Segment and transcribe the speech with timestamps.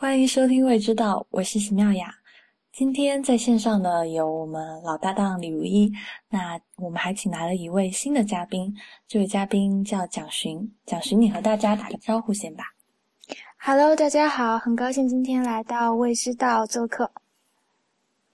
[0.00, 2.14] 欢迎收听《未知道》，我是席妙雅。
[2.70, 5.92] 今天在线上呢有我们老搭档李如一，
[6.28, 8.72] 那我们还请来了一位新的嘉宾，
[9.08, 10.72] 这位嘉宾叫蒋寻。
[10.86, 12.62] 蒋寻，你和大家打个招呼先吧。
[13.58, 17.10] Hello，大家好，很高兴今天来到《未知道》做客。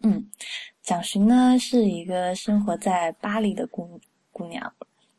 [0.03, 0.29] 嗯，
[0.83, 3.99] 蒋寻呢是一个生活在巴黎的姑
[4.31, 4.71] 姑娘。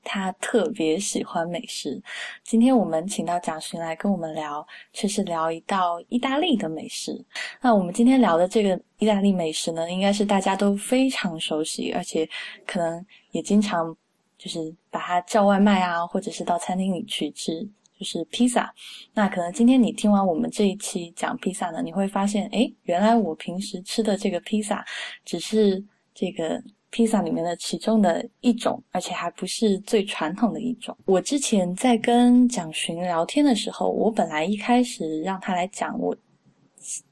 [0.06, 2.02] 他特别喜欢美食，
[2.44, 7.26] 今天我们请到蒋勋来跟我们聊，却是聊一道意大利的美食。
[7.60, 12.30] 那我们今天聊的这个意大利美食呢，应该是大家都非常熟悉，而且
[12.68, 13.94] 可能也经常
[14.38, 17.68] 就是把它叫外卖啊，或者是到餐厅里去吃，
[18.00, 18.72] 就是披萨。
[19.14, 24.86] 那可能今天你听完我们这一期讲披萨呢，你会发现，诶，原来我平时吃的这个披萨
[25.26, 25.84] 只是
[26.14, 26.64] 这个。
[26.96, 30.98] 披萨里面的其中的一种，而且还不是最传统的一种。
[31.04, 36.16] 我之前在跟蒋寻聊天的时候，我本来一开始让他来讲，我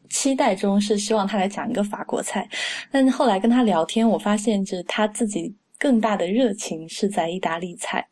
[0.09, 2.47] 期待中是希望他来讲一个法国菜，
[2.93, 8.07] 但是后来跟他聊天，我发现就是他自己更大的热情是在意大利菜。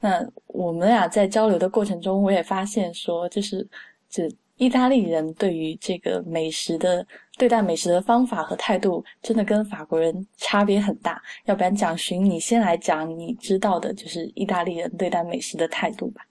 [0.00, 3.68] 那我们俩在交流的过程中，我也发现说，就是
[4.08, 4.26] 这。
[4.58, 7.04] 意大利人对于这个美食的
[7.38, 11.20] 对待美食的方法和态度，真的跟法国人差别很大。
[11.44, 16.22] 要不然，蒋寻，你先来讲你知道的，就是意大利人对待美食的态度吧。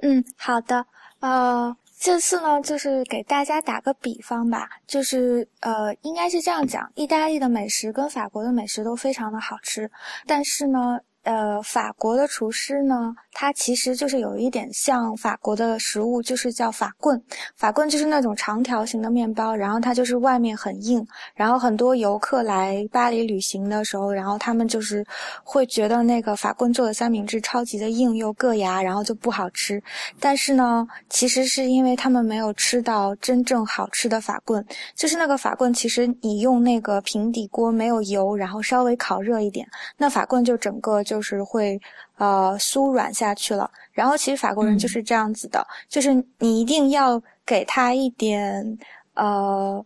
[0.00, 0.84] 嗯，好的。
[1.20, 9.90] 呃，这次呢，就是给大家打个比方吧，就是呃，应该是这样讲：意大利的美食跟法国的美食都非常的好吃，
[10.26, 10.98] 但是呢。
[11.24, 17.20] 呃，法国的厨师呢，它其实就是有一点像法国的食物，就是叫法棍。
[17.56, 21.06] 法棍就是那种长条形的面包，然后它就是外面很硬。
[21.34, 25.04] 然后很多游客来巴黎旅行的时候，然后他们就是
[25.44, 29.82] 会觉得那个法棍做的三明治超级的硬又硌牙，然后就不好吃。
[30.18, 41.02] 但是呢，其实是因为他们没有吃到真正好吃的法棍，就是那个法棍，其实你用那个平底锅没有油，然后稍微烤热一点，那法棍就整个。
[41.02, 41.80] 就是会，
[42.22, 43.68] 呃，酥软下去了。
[43.90, 48.78] 然后其实法国人就是这样子的，就是你一定要给他一点，
[49.14, 49.84] 呃，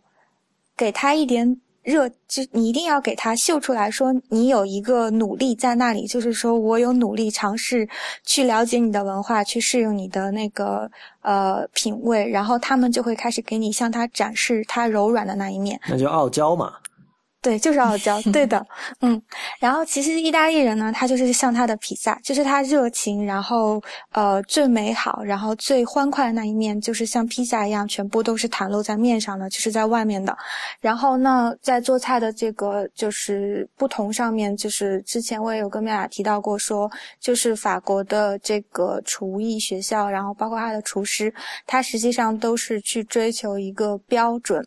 [0.75, 7.89] 给他一点热，就你一定要给他秀出来说你有一个努力在那里，就是说我有努力尝试
[8.23, 10.87] 去了解你的文化，去适应你的那个
[11.21, 15.79] 呃品味，然后他们就会开始给你向他展示他柔软的那一面。
[15.89, 16.75] 那就傲娇嘛。
[17.39, 18.65] 对，就是傲娇，对的，
[19.01, 19.21] 嗯，
[19.59, 23.81] 然后其实意大利人呢，他就是像他的披萨，就是他热情，然后
[24.11, 30.35] 呃最美好，然后最欢快的那一面，就是像披萨一样，全部都是袒露在面上的，就是在外面的。
[30.81, 41.33] 然后呢，在做菜的这个就是不同上面，就是之前我也有跟妙雅提到过，说就是法国的这个厨艺学校，然后包括他的厨师，
[41.65, 44.65] 他实际上都是去追求一个标准。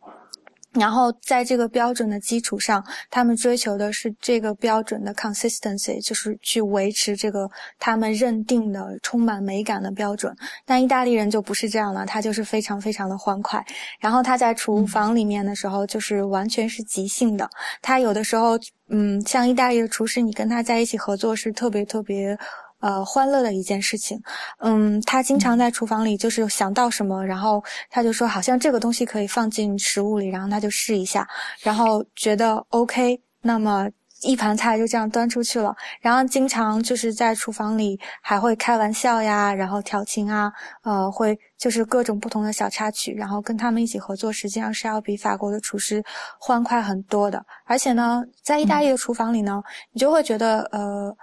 [0.72, 10.32] 然后在这个标准的基础上，他们追求的是这个标准的 consistency，就是去维持这个他们认定的充满美感的标准。
[10.64, 13.64] 但意大利人就不是这样了，他就是非常非常的欢快。
[13.98, 17.50] 然后他在厨房里面的时候，就是完全是即兴的。
[17.82, 18.58] 他有的时候，
[18.90, 22.38] 嗯，像意大利的厨师，你跟他在一起合作是特别特别。
[22.80, 24.18] 呃，欢乐的一件事情，
[24.58, 31.28] 嗯，他经常在厨房里，就是想到什么，然后他就说，好像这个东西可以放进食物里，然后他就试一下，
[31.60, 33.86] 然后觉得 OK，那么
[34.22, 35.76] 一盘菜就这样端出去了。
[36.00, 40.50] 然后经常就是在厨房里还会开玩笑呀，然后调情啊，
[40.82, 46.02] 呃，会就是各种不同的小插曲，然后跟他们一起合作，实际上是要比法国的厨师
[46.38, 47.44] 欢快很多的。
[47.66, 49.62] 而且呢，在意大利的厨房里呢，
[49.92, 51.14] 你就会觉得，呃。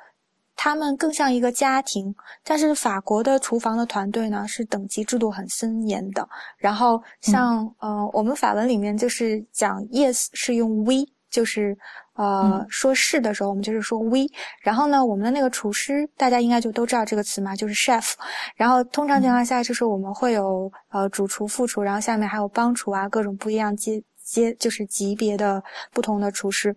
[0.60, 2.14] 他们更像一个家庭，
[2.44, 6.28] 但是法国的厨房的团队呢是等级制度很森严的。
[6.58, 11.78] 然后像呃，我们法文里面就是讲 yes 是用 we，就是
[12.16, 14.26] 呃说是的时候我们就是说 we。
[14.62, 18.14] 然后呢，我们的那个厨师大家应该就都知道这个词嘛，就是 chef。
[18.56, 25.64] 然后通常情况下就是我们会有呃主厨、副厨，然后下面还有帮厨啊，各种不一样阶阶就是级别的
[25.94, 26.76] 不同的厨师。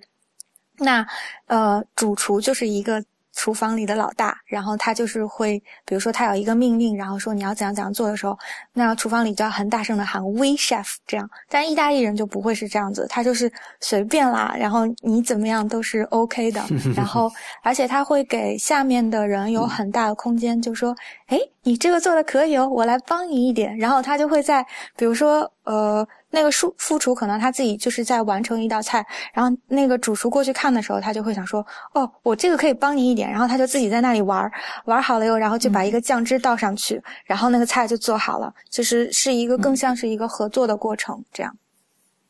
[0.76, 1.06] 那
[1.46, 3.02] 呃主厨就是一个。
[3.40, 8.38] 厨房里的老大，然后他就是会，比如说他有一个命令，然后说你要怎样怎样做的时候，
[8.74, 11.26] 那厨房里就要很大声的喊 “We chef” 这样。
[11.48, 13.50] 但意大利人就不会是这样子，他就是
[13.80, 16.62] 随便啦，然后你怎么样都是 OK 的。
[16.94, 17.32] 然后，
[17.62, 20.94] 而且他会给下面的人有很大的空间，就说
[21.28, 24.62] ：“哎，你这个做的可以哦，我来帮你一点。”然后他就会在，
[24.98, 25.50] 比如说。
[25.70, 34.50] 呃，那个副副厨可能他自己就是在完成一道菜，然后那个主厨过去看的时候，他就会想说，哦，我这个可以帮你一点，然后他就自己在那里玩
[34.86, 41.56] 玩好了以后，然后就把一个酱汁倒上去，然后那个菜就做好了，就是是一个更像是一个合作的过程，这样。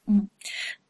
[0.07, 0.29] 嗯。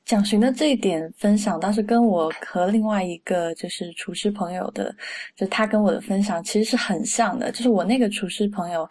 [0.06, 4.92] 蒋寻的这一点分享，倒是跟我和另外一个就是厨师朋友的，
[5.36, 7.52] 就他跟我的分享其实是很像的。
[7.52, 8.88] 就是我那个厨师朋友，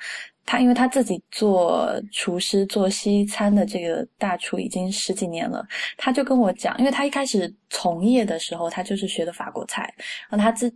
[0.50, 5.64] 他因为他自己做厨师做西餐的这个大厨已经十几年了，
[5.96, 9.94] 他就跟我讲，因为他一开始从业的时候，他就是学的法国菜，
[10.28, 10.74] 然后他自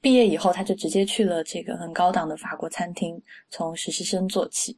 [0.00, 3.16] 毕业以后，他就直接去了这个很高档的法国餐厅，
[3.48, 4.76] 从实习生做起。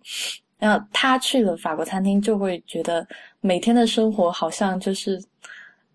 [0.59, 3.09] 然后他去了法国餐厅，就会觉得
[3.41, 5.19] 每天的生活好像就是，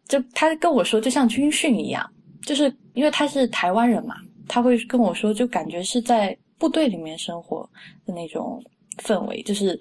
[0.08, 2.04] 就他跟我说，就像军训一样，
[2.42, 4.16] 就是因为他是台湾人嘛，
[4.48, 7.68] 他会跟我说，就感觉是在部队里面生活
[8.06, 8.64] 的那种
[9.04, 9.80] 氛围，就是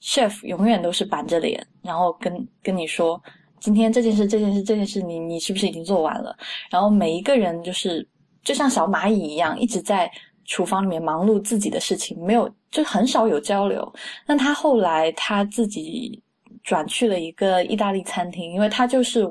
[0.00, 3.20] chef 永远都是板着脸，然后跟跟你说，
[3.60, 6.36] 今天这件事、这件事、这件事，你你是不是已经做完了？
[6.70, 8.06] 然后每一个人就是
[8.42, 10.10] 就像小蚂蚁一样，一直在。
[10.50, 13.86] 厨房里面忙碌自己的事情，没有就很少有交流。
[14.24, 16.18] 那他后来他自己
[16.64, 19.30] 转去了一个意大利餐厅，因为他就是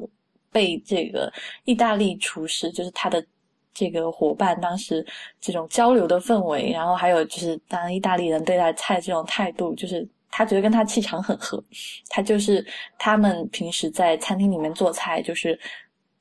[0.51, 1.33] 被这个
[1.65, 3.25] 意大利厨师，就是他的
[3.77, 5.05] 这个伙伴，当时
[5.39, 11.63] 这种交流的氛围，然后还有就是当意大利人对待菜这种态度，就是他觉得跟他气场很合。
[12.09, 12.65] 他就是
[12.97, 15.57] 他们平时在餐厅里面做菜，就是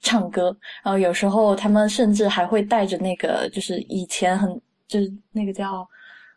[0.03, 0.55] 唱歌，
[0.85, 4.61] 然后有时候他们甚至还会带着那个，就是以前很。
[4.88, 5.85] 就是那个叫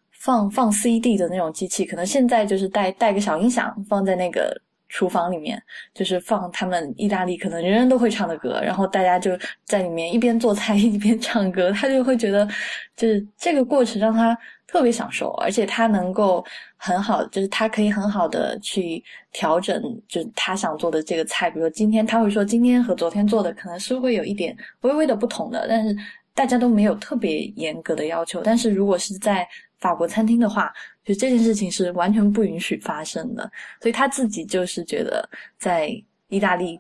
[0.10, 5.62] 放放 CD 的那种机器，可能现在就是带带个小音响放在那个厨房里面，
[5.94, 9.32] 就是放他们意大利可能人人都会唱的歌，然后大家就
[9.64, 12.48] 在里面一边做菜 一边唱歌，他就会觉得
[12.96, 14.38] 就是这个过程让他
[14.68, 16.44] 特别享受，而且他能够
[16.76, 25.96] 很好，就是他可以很好的去调整，就是他想做的这个菜，比如今天他会说今天和昨天做的可能是会有一点微微的不同的，但是。
[26.36, 29.46] 大家都没有特别严格的要求，但是如果是在
[29.80, 30.72] 法国餐厅的话，
[31.14, 33.52] 就这件事情是完全不允许发生的。
[33.82, 35.28] 所以他自己就是觉得
[35.58, 35.90] 在
[36.28, 36.80] 意大利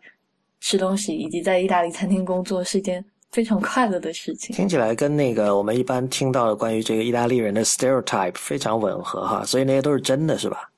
[0.62, 4.56] 吃东西以及在意大利餐厅工作是一件非常快乐的事情。
[4.56, 10.70] 听起来跟那个我们一般听到的关于这个意大利人的 stereotype 非常吻合哈，所以那些都是真的是吧？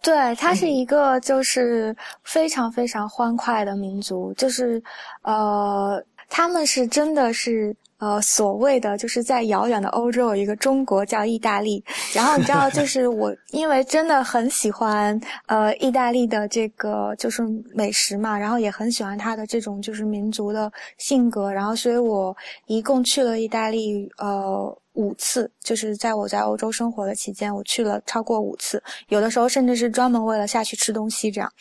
[0.00, 4.82] 对，他是一个就是非常非常欢快的民族，就是
[5.22, 6.02] 呃。
[6.32, 17.42] 他们是真的是呃所谓的就是在遥远的欧洲有一个中国叫意大利，然后你知道就 是我因为真的很喜欢呃意大利的这个就是
[17.74, 22.36] 美食嘛，然后也很喜欢它的这种就是民族的性格，然后所以我
[22.66, 31.52] 一共去了意大利呃五次，就是在我在欧洲生活的期间，我去了超过五次，有的时候甚至是专门为了下去吃东西这样，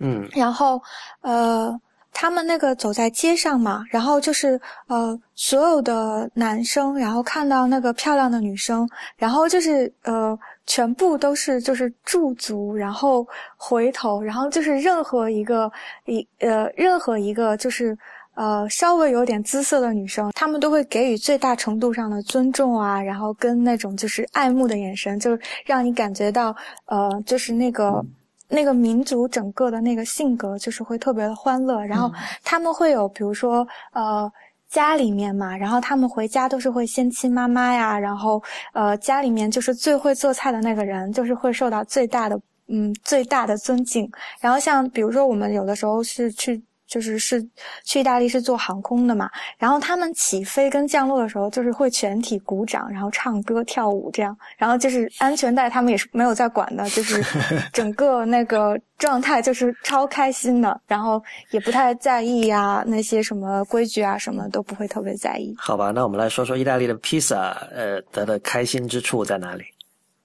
[0.00, 0.80] 嗯，然后
[1.20, 1.78] 呃。
[2.16, 13.26] 他们那个走在街上嘛，然后就是呃，所有的男生，然后看到那个漂亮的女生，然后就是呃，全部都是就是驻足，然后
[13.56, 15.70] 回头，然后就是任何一个
[16.06, 17.98] 一呃，任何一个就是
[18.36, 26.54] 呃，稍微有点姿色的女生，他们都会给予最大程度上的尊重啊，然后跟那种就是爱慕的眼神，就是让你感觉到
[26.86, 28.00] 呃，就是那个。
[28.48, 32.10] 那个民族整个的那个性格就是会特别的欢乐，然后
[32.42, 34.30] 他们会有，比如说呃
[34.68, 38.42] 家里面嘛，然后他们回家都是会先亲妈妈呀，然后
[38.72, 44.10] 呃家里面就是最会做菜的那个人，就是会受到最大的嗯最大的尊敬。
[44.40, 46.62] 然后像比如说我们有的时候是去。
[46.86, 47.44] 就是是
[47.84, 57.22] 去意大利是坐航空的嘛，然后他们起飞跟降落的时候，就是会全体鼓掌，然后唱歌跳舞这样，然后就是安全带他们也是没有在管的，就是
[57.72, 65.54] 整个那个状态就是超开心的，然后也不太在意呀那些什么规矩啊什么都不会特别在意。
[65.58, 69.64] 好吧，那我们来说说意大利的披萨，呃，它的开心之处在哪里？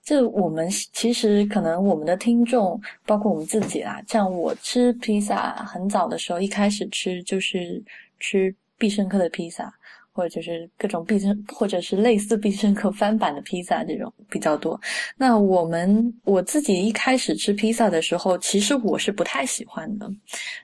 [0.10, 7.80] 就我们其实可能我们的听众，包括我们自己啦，像我吃披萨很早的时候，一开始吃就是
[8.20, 9.72] 吃必胜客的披萨，
[10.12, 14.82] 或者就是各种必胜，或者是类似必胜客翻版的披萨这种比较多。
[15.16, 20.12] 那我们我自己一开始吃披萨的时候，其实我是不太喜欢的，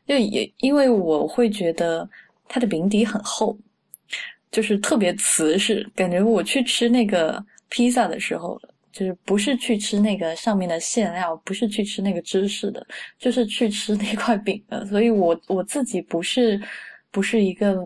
[0.07, 2.09] 就也因为我会觉得
[2.47, 3.55] 它的饼底很厚，
[4.49, 8.59] 就是特别瓷实，感觉我去吃那个披萨的时候。
[8.95, 12.87] 就是不是去吃那个上面的馅料，不是去吃那个芝士的，
[13.19, 14.85] 就是去吃那块饼的。
[14.85, 16.57] 所以我我自己不是
[17.11, 17.85] 不是一个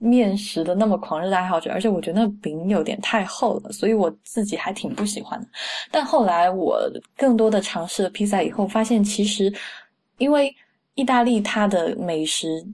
[0.00, 5.46] 面食的那么狂热的爱好者，而且我觉得那饼有点太厚了，所以我自己还挺不喜欢的。
[5.92, 9.52] 但后来我更多的尝试了披萨以后，发现其实
[10.16, 10.52] 因为
[10.96, 12.66] 意大利它的美食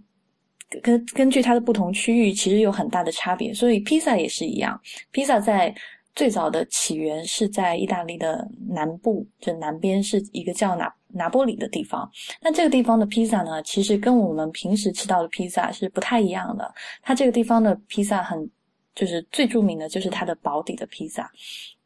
[0.82, 4.80] 根根据它的不同区域其实有很大的差别，所以披萨也是一样。
[5.10, 5.74] 披萨在
[6.14, 12.08] 最早的起源是在意大利的南部，就南边是一个叫拿拿波里的地方。
[12.40, 16.72] 那这个地方的披萨呢，其实跟我们平时吃到的披萨是不太一样的。
[17.02, 18.48] 它这个地方的披萨很，
[18.94, 21.28] 就是最著名的就是它的薄底的披萨。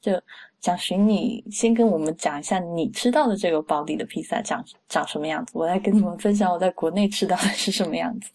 [0.01, 0.13] 就
[0.61, 8.31] 蒋寻，你先跟我们讲一下你吃到的这个薄底的披萨长长什么样子，我来跟你们分享我在国内吃到的是什么样子。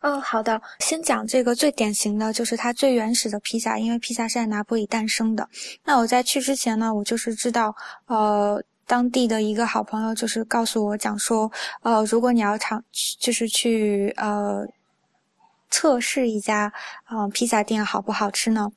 [0.00, 0.60] 嗯，好的。
[0.80, 5.48] 先讲这个最典型的就是它最原始的披萨，因为披萨是在拿破里诞生的。
[5.84, 7.74] 那我在去之前呢，我就是知道，
[8.06, 11.50] 呃，当地的一个好朋友就是告诉我讲说，
[11.82, 12.82] 呃，如果你要尝，
[13.20, 14.66] 就是去呃
[15.70, 16.72] 测试一家
[17.08, 18.70] 呃披萨店好不好吃呢？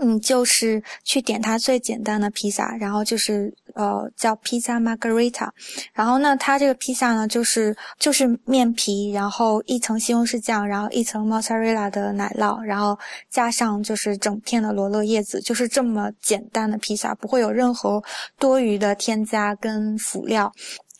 [0.00, 5.50] 嗯，就是去点它最简单的披萨，然后就是呃叫披萨 Margarita，
[5.92, 18.02] 然后呢，它这个披萨呢就是就是面皮，然后一层西红柿酱，然后一层 mozzarella 的奶酪，然后加上就是整片的罗勒叶子，就是这么简单的披萨，不会有任何
[18.38, 20.50] 多余的添加跟辅料。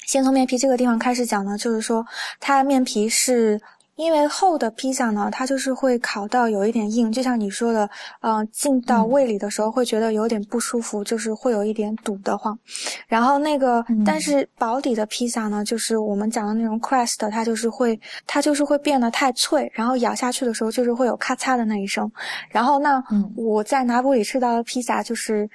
[0.07, 2.07] 先从面皮这个地方开始讲呢，就是说
[2.39, 3.59] 它面皮是。
[3.97, 7.89] 因为厚的披萨呢，它就是会烤到有一点硬，就像你说的，
[8.21, 12.59] 嗯，进到胃里的时候会觉得有点不舒服，就是会有一点堵得慌。
[13.07, 22.11] 然后那个，但是薄底的披萨呢，就是我们讲的那种 crust，它就是会，它就是会变得太脆，然后咬下去的时候就是会有咔嚓的那一声。
[22.49, 23.03] 然后那
[23.37, 25.49] 我在拿破里吃到的披萨就是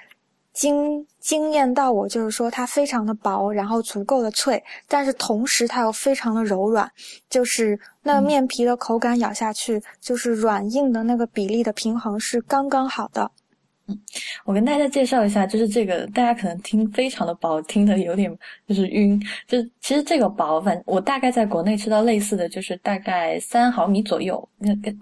[0.57, 6.91] 惊惊艳到我，就是说它非常的薄，然后足够的脆，但是同时它又非常的柔软，
[7.29, 7.79] 就是。
[8.07, 13.29] 那面皮的口感咬下去，就是软硬的那个比例的平衡是刚刚好的。
[13.87, 13.99] 嗯，
[14.45, 18.33] 我跟大家介绍一下，就是这个大家可能听非常的薄，听的有点
[18.65, 19.21] 就是晕。
[19.45, 24.95] 就是其实这个薄，反我大概在国内吃到类似的就是大概三毫米左右，那个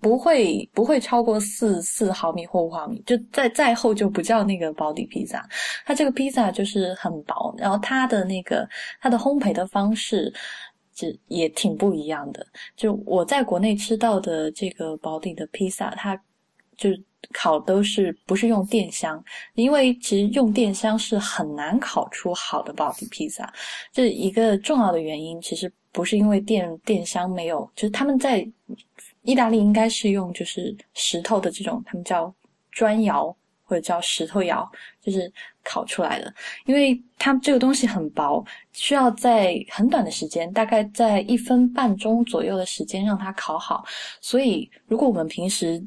[0.00, 5.46] 不会不会超过四四毫米或五毫米，就再再厚就不叫那个薄底披萨。
[5.84, 8.68] 它这个披萨就是很薄，然后它的那个
[9.00, 10.32] 它的烘焙的方式。
[11.28, 12.44] 也挺不一样的。
[12.76, 16.20] 就我在国内吃到的这个薄底的披萨，它
[16.76, 16.90] 就
[17.32, 19.24] 烤都是不是用电箱，
[19.54, 23.48] 因为其实用电箱是很难烤出好的薄底披萨。
[23.92, 28.44] 这一个重要的原因，其实不是因为电电箱没有，就是他们在
[29.30, 32.34] 意大利应该是用就是石头的这种，他们叫
[32.72, 33.36] 砖窑。
[33.70, 34.66] 或者叫石头窑，
[35.02, 35.30] 就是
[35.62, 38.42] 烤出来的，因为它这个东西很薄，
[38.72, 43.84] 需要在很短的时间，大概在一分半钟左右的时间让它烤好。
[44.22, 45.84] 所以，如果我们平时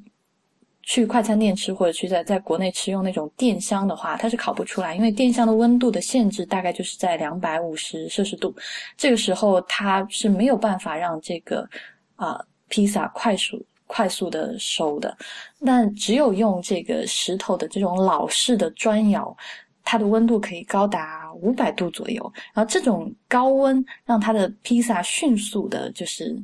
[0.83, 8.55] 去快餐店吃，或者去在在国内吃用那种电箱的话，它是烤不出来，因为电箱的温度的限制大概就是在两百五十摄氏度，
[8.95, 11.67] 这个时候它是没有办法让这个
[12.15, 12.39] 啊
[12.71, 13.63] 披萨快速。
[13.93, 15.17] 快速的熟的，
[15.65, 19.35] 但只有用这个石头的这种老式的砖窑，
[19.83, 22.33] 它的温度可以高达五百度左右。
[22.53, 26.41] 然后这种高温让它的披萨迅速的就是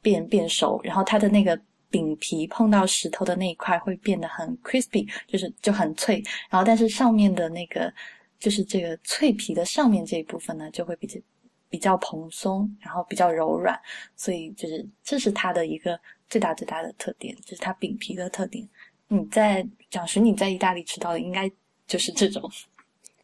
[0.00, 1.60] 变变熟，然后它的那个
[1.90, 6.24] 饼皮碰到石头的那一块会变得很 crispy，就是就很脆。
[6.48, 7.92] 然后但是上面的那个
[8.38, 11.20] 就是这个脆皮的上面这一部分呢，就会比较
[11.68, 13.78] 比较蓬松，然后比较柔软。
[14.16, 15.98] 所以就是这是它的一个。
[16.30, 18.68] 最大最大的特点就是它饼皮的特点。
[19.06, 21.50] 你在讲实你在意大利吃到的应该
[21.86, 22.42] 就是这种。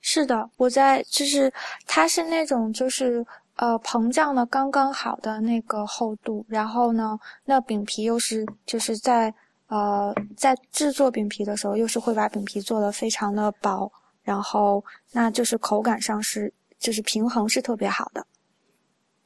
[0.01, 1.53] 是的，我在就是
[1.87, 3.23] 它是那种就是
[3.57, 9.35] 呃膨胀的刚刚好的那个厚度，然后呢，那饼皮又是就是在
[9.67, 14.83] 呃在制作饼皮的时候又是会把饼皮做的非常的薄，然后
[15.13, 18.27] 那就是口感上是就是平衡是特别好的。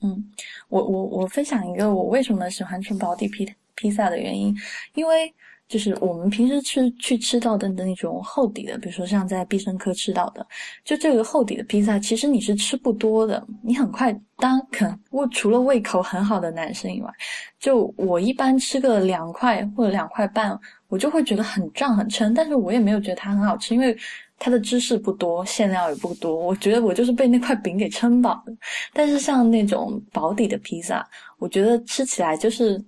[0.02, 0.24] 嗯，
[0.68, 4.56] 我我我分享一个我为什么喜欢吃薄底披披萨的原因，
[4.94, 5.32] 因为
[5.66, 10.46] 就是我们平时吃去吃到的那种厚底的，比如说像在必胜客吃到的，
[10.84, 17.10] 就这个厚底的披萨，其实你是吃不多的，你很快，当可我除了胃口很好的男生以外，
[17.60, 23.94] 就我一般吃个两块或者两块半，我就会觉得很胀很撑，但是我也没有觉得它很好吃，因为
[24.38, 28.52] 它的芝士不多，馅料也不多，我觉得我就是被那块饼给撑饱的。
[28.92, 31.06] 但是像那种薄底的披萨，
[31.38, 32.82] 我觉得吃起来就是。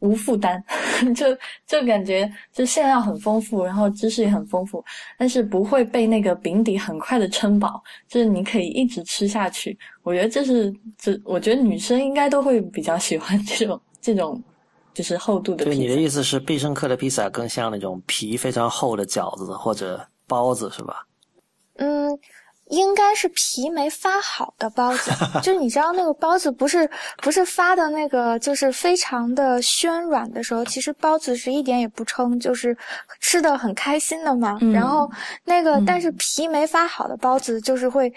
[0.00, 0.62] 无负担，
[1.16, 1.26] 就
[1.66, 4.84] 就感觉就馅料很丰富，然后芝士也很丰富，
[5.18, 9.76] 但是不会被那个饼底很快的撑饱，就是你可以一直吃下去。
[10.02, 14.40] 我觉得这是这，我觉得女生应该都会比较喜欢这种这种
[14.92, 15.64] 就是厚度的。
[15.64, 21.06] 对，你的意思是必胜客的披萨更像那种皮非常厚的饺子或者包子，是吧？
[21.76, 22.18] 嗯。
[22.70, 32.76] 应该是皮没发好的包子， 就你知道那个包子不是不是发的那个，就是非常的暄软的时候，其实包子是一点也不撑，就是
[33.20, 34.58] 吃的很开心的嘛。
[34.72, 35.08] 然后
[35.44, 38.12] 那个但是皮没发好的包子，就是会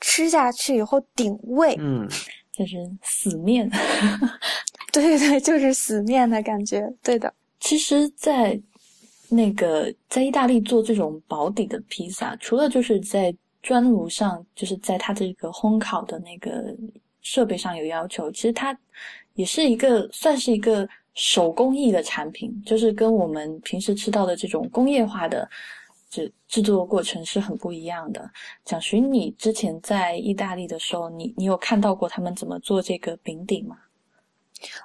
[0.00, 2.08] 吃下去以后顶胃，嗯，
[2.52, 3.68] 就是死面。
[4.92, 6.88] 对对，就是死面的感觉。
[7.02, 8.56] 对的，其实，在
[9.30, 16.74] 那个在意大利做这种薄底的披萨，除了就是在砖炉上，就是在它这个烘烤的那个
[17.20, 18.30] 设备上有要求。
[18.30, 18.76] 其实它
[19.34, 25.48] 也是一个算是一个手工艺的产品，就是跟我们平时吃到的这种工业化的
[26.08, 28.30] 制制作过程是很不一样的。
[28.64, 33.76] 蒋寻，你之前在意大利的时候，你你有看到过他们怎么做这个饼底吗？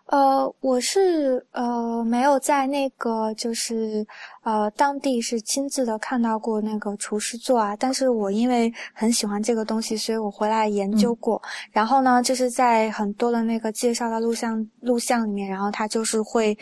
[0.05, 4.05] 呃，我是呃没有在那个就是
[4.43, 11.41] 呃当地是亲自的看到过那个厨师做啊，但是我因为很喜欢这个东西，所以我回来研究过。
[11.71, 16.57] 然后呢，就是在很多的那个介绍的录像录像里面，然后他就是会。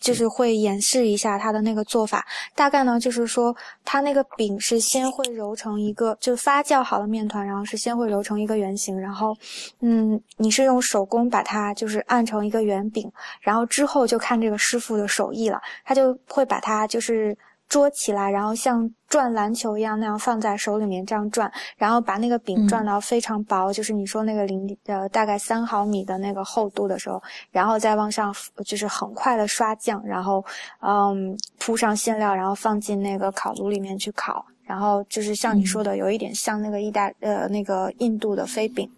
[0.00, 9.36] 就是会演示一下它的那个做法，大概呢就是说，它那个饼是先会揉成一个，就发酵好的面团，然后是先会揉成一个圆形，然后，
[9.80, 17.36] 嗯，你是用手工把它就是按成一个圆饼，然后之后就看这个师傅的手艺了，他就会把它就是。
[17.68, 28.34] 捉起来，然后像转篮球一样那样放在手里面这样转，然后把那个饼转到非常薄，就是你说那个零呃大概三毫米的那个厚度的时候，然后再往上
[28.64, 30.44] 就是很快的刷酱，然后
[30.80, 38.90] 嗯铺上馅料，然后放进那个烤炉里面去烤，然后就是像你说的，有一点像那个意大呃那个印度的飞饼。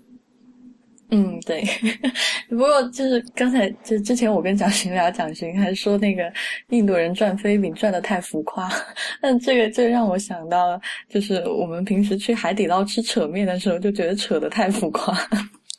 [1.11, 1.65] 嗯，对。
[2.49, 6.33] 不过就是刚才就之前我跟蒋勋聊，蒋勋还说那个
[6.69, 8.71] 印度人转飞饼转的太浮夸。
[9.21, 15.17] 但这个这让我想到了，就是我们平时去海底捞吃扯面的时候，就觉得扯的太浮夸。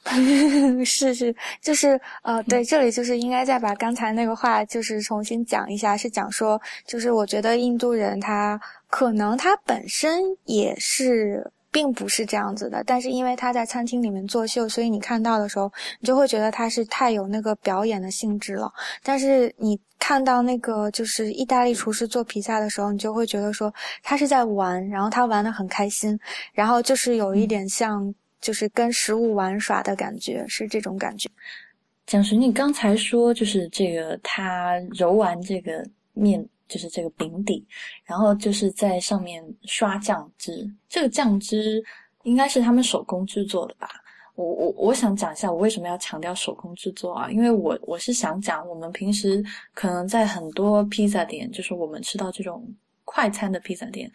[0.83, 8.59] 是是，就是呃，对，这里就是应该再把刚才那个话就是重新讲一下，是讲说，就是我觉得印度人他
[8.89, 11.51] 可能他本身也是。
[11.71, 18.71] 并不是这样子的，但是因为他在餐厅里面作秀，所以你看到的时候，你就会觉得他是太有那个表演的性质了。
[19.01, 26.19] 但是你看到那个就是意大利厨师做披萨的时候，你就会觉得说他是在玩，然后他玩的很开心，
[26.53, 31.29] 然后就是有一点像就是跟食物玩耍的感觉，是这种感觉。
[32.05, 36.45] 蒋石，你刚才说就是这个他揉完这个面。
[36.71, 37.67] 就是这个饼底，
[38.05, 40.65] 然后就是在上面刷酱汁。
[40.87, 41.83] 这个酱汁
[42.23, 43.89] 应该是他们手工制作的吧？
[44.35, 47.29] 我我我想讲一下我为什么要强调手工制作啊？
[47.29, 52.65] 因为我我是想讲，我们平时可能在很多披萨店，就是我们吃到这种
[53.03, 54.09] 快餐的披萨店，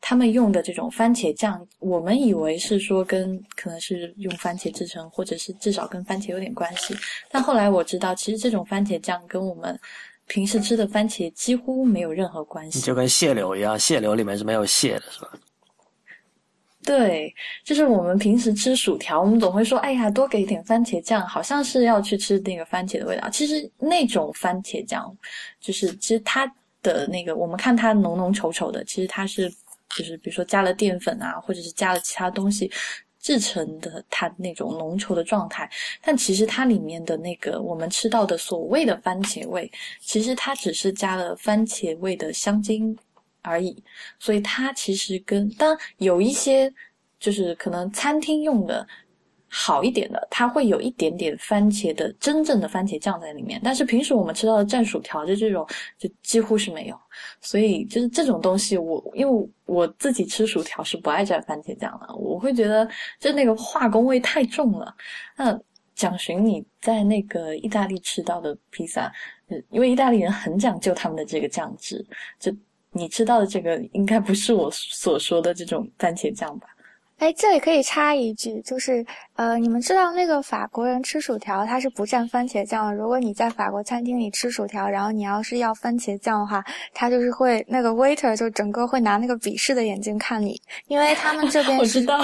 [0.00, 6.94] 他们用的这种番茄酱，我们以为是说跟可能是用番茄制成，或者是至少跟番茄有点关系。
[7.28, 9.76] 但后来我知道，其实这种番茄酱跟我们。
[10.26, 15.32] 平时吃的番茄几乎没有任何关系，就跟蟹柳一样，蟹柳里面是没有蟹的，是吧？
[16.84, 17.34] 对，
[17.64, 25.16] 就是我们平时吃薯条，我们总会说：“哎呀，多给一点番茄酱，好像是要去吃那个番茄的味道。”其实那种番茄酱，
[25.60, 26.46] 就是其实它
[26.82, 29.52] 的那个，我们看它浓浓稠稠的，其实它是
[29.96, 32.70] 就是比如说加了淀粉啊，或者是加了其他东西。
[33.26, 35.68] 制成的它那种浓稠的状态，
[36.00, 39.68] 但其实它里面的那个我们吃到的所谓的番茄味，
[40.00, 42.96] 其实它只是加了番茄味的香精
[43.42, 43.82] 而已。
[44.20, 46.72] 所以它其实跟当有一些
[47.18, 48.86] 就是可能餐厅用的。
[49.58, 55.66] 好一点的，它会有一点点番茄的真正的番茄酱在里面，但是平时我们吃到的蘸薯条的这种
[55.96, 57.00] 就几乎是没有，
[57.40, 62.86] 所以就是这种东西，我因为我自己吃薯条是不爱蘸番茄酱的，我会觉得
[63.18, 64.94] 就那个化工味太重了。
[65.38, 65.58] 那
[65.94, 69.10] 蒋寻你在那个意大利吃到的披萨，
[69.70, 72.04] 因为意大利人很讲究他们的这个酱汁，
[72.38, 72.54] 就
[72.92, 76.68] 你吃到的这个应该不是我所说的这种番茄酱吧？
[77.18, 79.04] 哎，这里可以插一句，就是，
[79.36, 82.94] 呃，你们知道那个法国人吃薯条，他是不蘸番茄酱的。
[82.94, 92.22] 如果你在法国餐厅里吃薯条，然后你要是要番茄酱的话，他就是会那个 waiter 就整个会拿那个鄙视的眼睛看你，因为他们这边 我知道，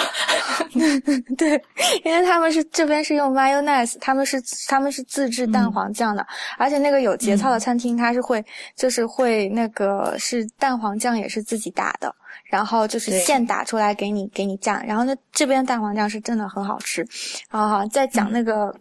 [1.38, 1.58] 对，
[2.04, 6.26] 因为他们是这边是用 mayonnaise，他们是他们是自制蛋黄酱的，
[6.58, 8.44] 而且那个有节操的餐厅，他是会
[8.76, 12.14] 就是会那个是蛋黄酱也是自己打的。
[12.44, 14.84] 然后就是现打出来给你，给你酱。
[14.86, 17.06] 然后呢，这边蛋黄酱是真的很好吃。
[17.48, 18.74] 啊，再讲那个。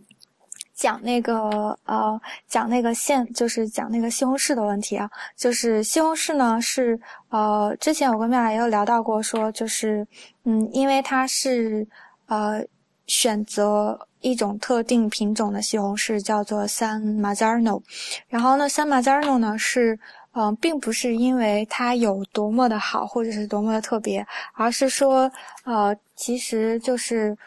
[0.73, 5.07] 讲那个呃，讲那个馅，就是讲那个西红柿的问题啊。
[5.37, 10.07] 就是西红柿呢，是呃，之前我跟妙雅也有聊到过，说就是
[10.43, 11.87] 嗯，因为它是
[12.25, 12.65] 呃
[13.05, 17.83] 选择一种特定品种的西红柿，叫做 San Marzano。
[18.27, 19.99] 然后呢，San Marzano 呢是
[20.33, 25.31] 嗯，并不是因为它有多么的好，或者是多么的特别，而是说
[25.63, 27.37] 呃，其实就是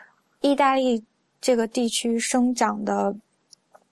[0.41, 1.05] 意大利。
[1.47, 3.15] 这个地区生长的，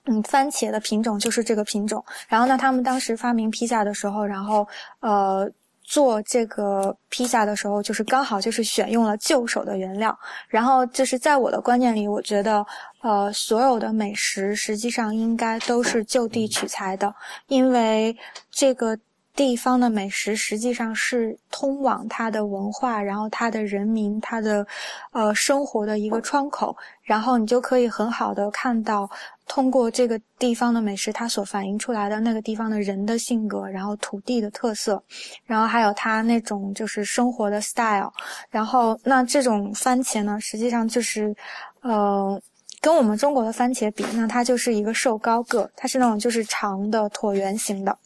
[0.06, 2.02] 嗯，番茄的品种就是这个品种。
[2.26, 4.66] 然后呢，他们当时发明披萨的时候，然后
[5.00, 5.46] 呃，
[5.82, 10.18] 做这个披萨的时候，就是刚好就是选用了旧手的原料。
[10.48, 12.64] 然后就是在我的观念里，我觉得
[13.02, 17.14] 呃，所有的美食实际上应该都是就地取材的，
[17.48, 18.16] 因为
[18.50, 18.98] 这个。
[19.34, 24.66] 地方的美食实际上是通往它的文化，然后它的人民，它的，
[25.12, 26.76] 呃，生活的一个窗口。
[27.02, 29.08] 然后你就可以很好的看到，
[29.46, 35.02] 通过这个地方的美食，它所反映出来的那个地方的人的性格，然后土地的特色，
[35.46, 38.12] 然后还有它那种就是生活的 style。
[38.50, 41.34] 然后那这种番茄呢，实际上就是，
[41.80, 42.38] 呃，
[42.82, 47.96] 跟我们中国的番茄比，那它就是一个瘦高个，它是那种就是长的椭圆形的。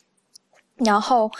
[0.76, 1.30] 然后，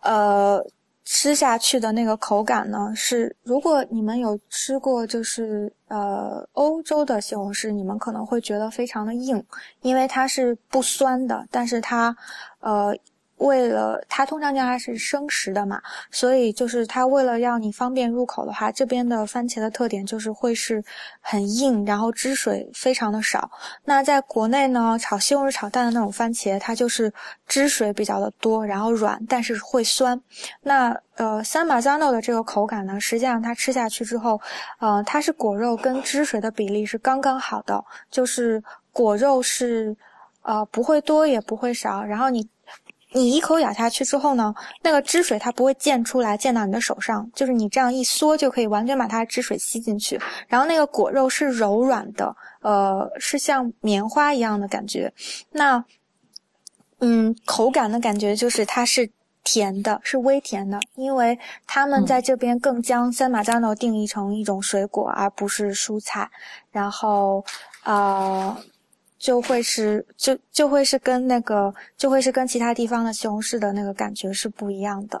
[0.00, 0.64] 呃，
[1.04, 9.44] 吃下去的那个口感呢，是如果你们有吃过，就是呃欧洲的西红柿，你们可能会觉得非常的硬，
[9.82, 12.16] 因为它是不酸的，但是它，
[12.60, 12.96] 呃。
[13.38, 20.82] 为了它通常叫它是生食的嘛，所以就是它为了让你方便入口的话，这边的番茄的特点就是会是
[21.20, 23.50] 很硬，然后汁水非常的少。
[23.84, 27.12] 那在国内呢，炒西红柿炒蛋的那种番茄，它就是
[27.46, 30.18] 汁水比较的多，然后软，但是会酸。
[30.62, 34.40] 那呃，三马扎诺的这个口感呢，实际上它吃下去之后，
[34.78, 39.96] 呃，它是果肉跟汁水的比例是刚刚好的，就是果肉是
[40.42, 42.48] 呃不会多也不会少，然后你。
[43.14, 50.20] 你一口咬下去之后呢，那个汁水它不会溅出来，溅到你的手上，就是你这样一缩就可以完全把它的汁水吸进去。
[50.48, 55.12] 然后那个果肉是柔软的，呃，是像棉花一样的感觉。
[55.52, 55.84] 那，
[56.98, 59.08] 嗯，口感的感觉就是它是
[59.44, 66.28] 甜的，是微甜的，因为他们在这边更将三马扎诺定义成一种水果，而不是蔬菜。
[66.72, 67.44] 然后，
[67.84, 68.56] 呃。
[69.24, 75.18] 就会是就就会是跟那个就会是跟其他地方的西红柿的那个感觉是不一样的，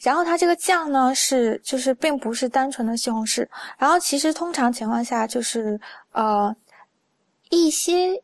[0.00, 5.78] 然后它这个酱呢是就是并不是单纯的西红柿，然后其实通常情况下就是
[6.12, 6.56] 呃
[7.50, 8.22] 一些。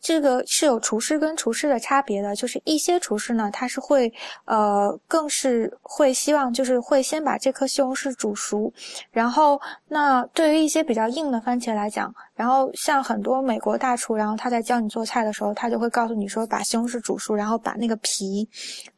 [0.00, 4.12] 这个是有厨师跟厨师的差别的，就是一些厨师呢，他是会，
[4.44, 8.72] 呃，更是会希望就是会先把这颗西红柿煮熟，
[9.10, 18.48] 然后那对于一些比较硬的番茄来讲，然后像很多美国大厨，然后他在教你做菜的时候，他就会告诉你说，把西红柿煮熟，然后把那个皮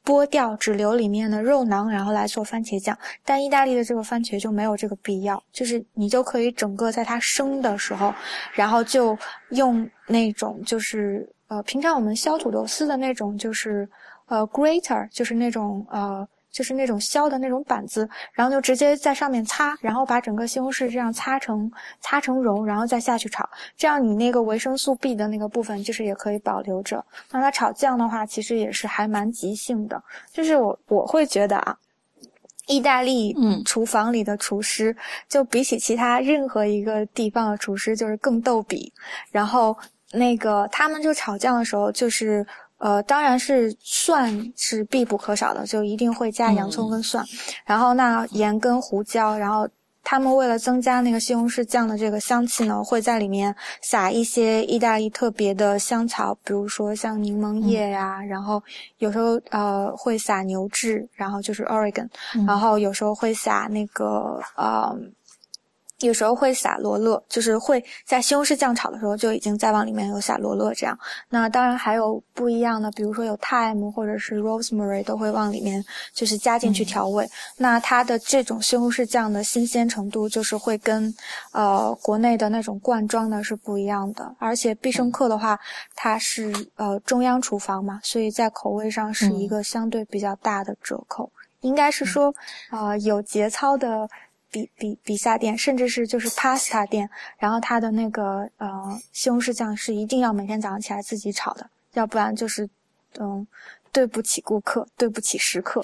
[0.04, 2.96] 剥掉，只留里面的肉囊，然后来做番茄酱。
[3.24, 8.14] 但意大利的这个番茄就没有这个必要，就是你就可以整个在它生的时候，
[8.54, 9.16] 然后就
[9.50, 9.88] 用。
[10.06, 13.88] 那种就是呃，平常我们削土豆丝的那种，就是
[14.26, 27.04] 呃，grater，就是那种呃，就是那种削的那种板子，然后就直接在上面擦，然后把整个西红柿这样擦成擦成蓉，然后再下去炒，这样你那个维生素 B 的那个部分就是也可以保留着。
[27.30, 31.76] 那它炒酱的话，其实也是还蛮即兴的，就是我我会觉得啊，
[32.66, 34.96] 意大利嗯厨房里的厨师，
[35.28, 38.92] 就比起其他任何一个地方的厨师，就是更逗比，
[39.30, 39.76] 然后。
[40.12, 42.44] 那个他们就炒酱的时候，就是
[42.80, 47.22] 呃，当然是蒜是必不可少的，就一定会加洋葱跟蒜，
[47.66, 49.68] 然后那盐跟胡椒，然后
[50.02, 58.62] 他们为了增加那个西红柿酱的这个香气呢，会在里面撒一些意大利特别的香草，比如说像柠檬叶呀，然后
[58.96, 62.08] 有时候呃会撒牛至，然后就是 Oregon，
[62.46, 64.96] 然后有时候会撒那个呃。
[66.00, 70.98] 有时候会撒罗勒，就是会在西红柿酱炒的时候就已经在往里面有撒罗勒这样。
[71.28, 75.84] 那当然还有不一样的，比如说有 thyme 或者是 rosemary 都会往里面
[76.14, 77.28] 就是加进去调味。
[77.58, 81.14] 那它的这种西红柿酱的新鲜程度就是会跟
[81.52, 84.34] 呃国内的那种罐装的是不一样的。
[84.38, 85.58] 而且必胜客的话，
[85.94, 91.30] 它是呃中央厨房嘛，所以在口味上是一个相对比较大的折扣。
[91.60, 92.34] 应该是说，
[92.70, 94.08] 呃有节操的。
[94.50, 97.08] 比比比萨店，甚至是就是 pasta 店，
[97.38, 102.68] 然后它的那个呃西红柿酱是一定要每天早上起来自己炒的，要不然就是
[103.18, 103.46] 嗯
[103.92, 105.80] 对不起顾客，对不起食客。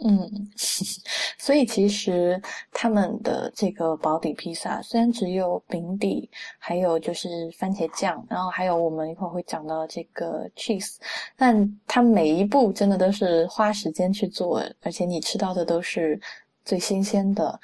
[0.00, 0.48] 嗯，
[1.38, 10.98] 所以其实他们的这个薄底披萨虽然只有饼底，还有就是番茄酱，然后还有我们一会儿会讲到这个 cheese，
[11.36, 16.20] 但它每一步真的都是花时间去做，而且你吃到的都是
[16.68, 17.60] 最新鲜的，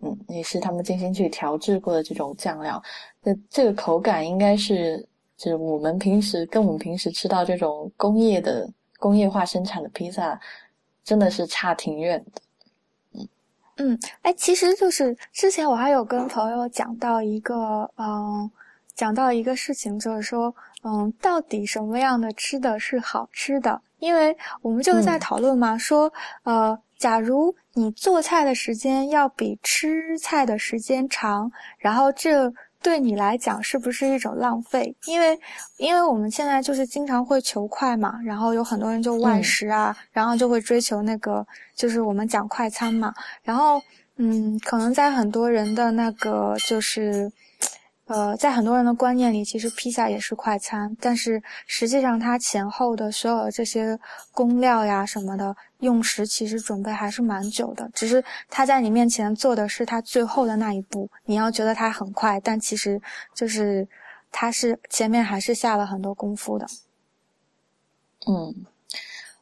[0.00, 2.82] 嗯，也是他们精心去调制过的这种酱料，
[3.22, 4.98] 那这个口感应该是
[5.36, 8.66] 就是我们平时跟我们平时吃到这种工业的
[8.98, 10.40] 工业化生产的披萨。
[11.08, 12.42] 真的是差挺远的，
[13.12, 13.28] 嗯
[13.76, 18.50] 嗯，哎，其实就是之前我还有跟朋友讲到一个，嗯，
[18.92, 23.80] 讲到一个事情，就是说，嗯，到底什么样的吃的是好吃的？
[24.00, 32.52] 因为我们就是在讨论嘛，说，呃，假如你做菜的时间要比吃菜的时间长，然后这。
[32.82, 34.94] 对你来讲是不是一种浪费？
[35.06, 35.36] 因为，
[35.76, 43.12] 因为我们现在就是经常会求快嘛，然后有很多人就外食啊，然后就会追求那个，就是我们讲快餐嘛。
[43.42, 43.82] 然后，
[44.18, 47.32] 嗯，可能在很多人的那个就是。
[48.06, 53.98] 呃，在很多人的观念里，其实披萨也是快餐，但是实际上它前后的所有的这些
[54.30, 57.90] 工料呀什么的用时，其实准备还是蛮久的。
[57.92, 63.00] 只是他在你面前做的是他最后的那一步，你要觉得它很快，但其实
[63.34, 63.84] 就是
[64.30, 66.66] 他是前面还是下了很多功夫的。
[68.28, 68.54] 嗯，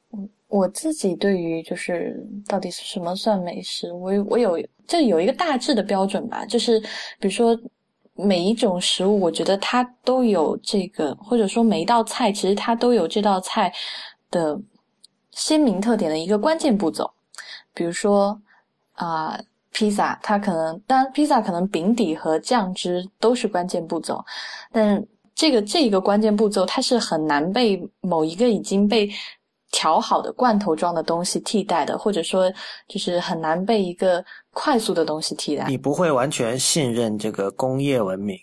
[0.08, 6.80] 我我自己对于就是到底是什么算美食，我我有就有一个大致的标准吧，就是
[7.20, 7.54] 比如说。
[8.16, 13.72] 每一种食物，我觉得它都有这个，或者说每一道菜，其实它都有这道菜
[14.30, 14.58] 的
[15.32, 17.10] 鲜明特点的一个关键步骤。
[17.72, 18.40] 比如说
[18.92, 19.38] 啊，
[19.72, 24.24] 披萨，它可能当然披萨可能饼底和酱汁都是关键步骤，
[24.70, 29.10] 但这个这一个关键步骤，它是很难被某一个已经被
[29.74, 32.48] 调好的罐头装的东西替代的，或者说
[32.86, 34.24] 就是很难被一个。
[34.56, 38.38] 快速的东西替代，你不会完全信任这个工业文明，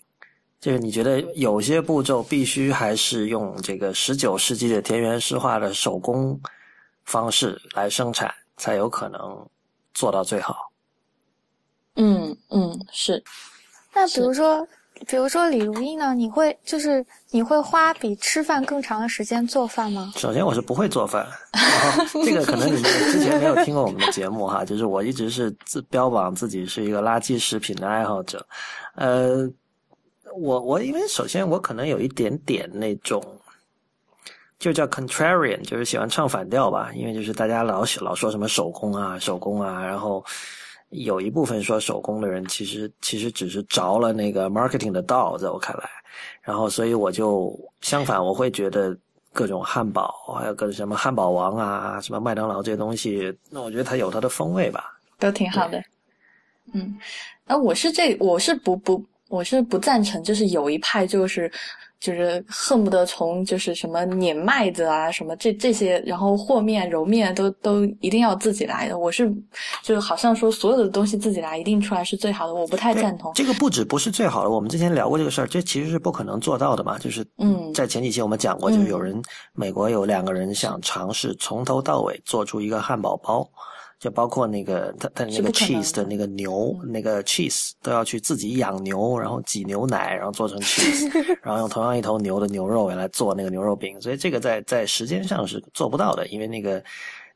[0.59, 6.37] 就是你觉得有些步骤必须还是用这个十九世纪的田园诗画的手工
[7.05, 9.49] 方式来生产，才有可能
[9.93, 10.69] 做到最好。
[11.95, 13.23] 嗯嗯，是。
[13.93, 14.67] 那比如说。
[15.07, 20.11] 比如说李如一呢，你会就是你会花比吃饭更长的时间做饭吗？
[20.15, 21.27] 首先我是不会做饭，
[22.25, 28.45] 这个可能你们之前没有听过我们的节目哈，就是我一直是自标榜自己是一个垃圾食品的爱好者。
[28.95, 29.49] 呃，
[30.35, 33.23] 我我因为首先我可能有一点点那种，
[34.59, 40.23] 就叫 contrarian，就是喜欢唱反调吧，因为就是大家老老说什么手工啊手工啊，然后。
[40.91, 45.89] 有一部分说手工的人，其实其实只是着了那个 marketing 的道，在我看来，
[46.41, 48.95] 然后所以我就相反，我会觉得
[49.31, 55.81] 各种汉堡，还有各种什么汉堡王啊，什么麦当劳这些东西，那我觉得它有它的风味吧，都挺好的。
[56.73, 56.97] 嗯，
[57.45, 61.51] 那我是这，我是不不，我是不赞成，就是有一派就是。
[62.01, 68.97] 就是恨不得从就是什么碾麦子啊，什么这这些，然后和面揉面都都一定要自己来的。
[68.97, 69.31] 我是，
[69.83, 73.31] 就是好像说所有的东西自己来一定出来是最好的，我不太赞同。
[73.35, 76.97] 这个不止不是最好的，我们之前聊过这个事儿，这其实是不可能做到的嘛。
[76.97, 79.21] 就是嗯，在前几期我们讲过，就有人
[79.53, 83.47] 美国有两个人想尝试从头到尾做出一个汉堡包。
[84.01, 91.07] 就包括那个他他那个 cheese 的那个牛，那个 cheese 都要去自己养牛，然后挤牛奶，然后做成 cheese，
[91.43, 94.01] 然后用同样一头牛的牛肉来做那个牛肉饼。
[94.01, 96.83] 所以这个在在时间上是做不到的，因为那个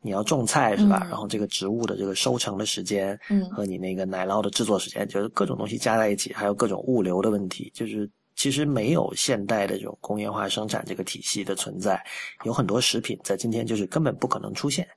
[0.02, 1.06] 你要种菜是吧？
[1.08, 12.04] 然后这个植物的这个收成的时间，嗯和你那个奶酪的制作时间，就是各种东西加在一起，还有各种物流的问题，就是其实没有现代的这种工业化生产这个体系的存在，
[12.44, 14.88] 有很多食品在今天就是根本不可能出现。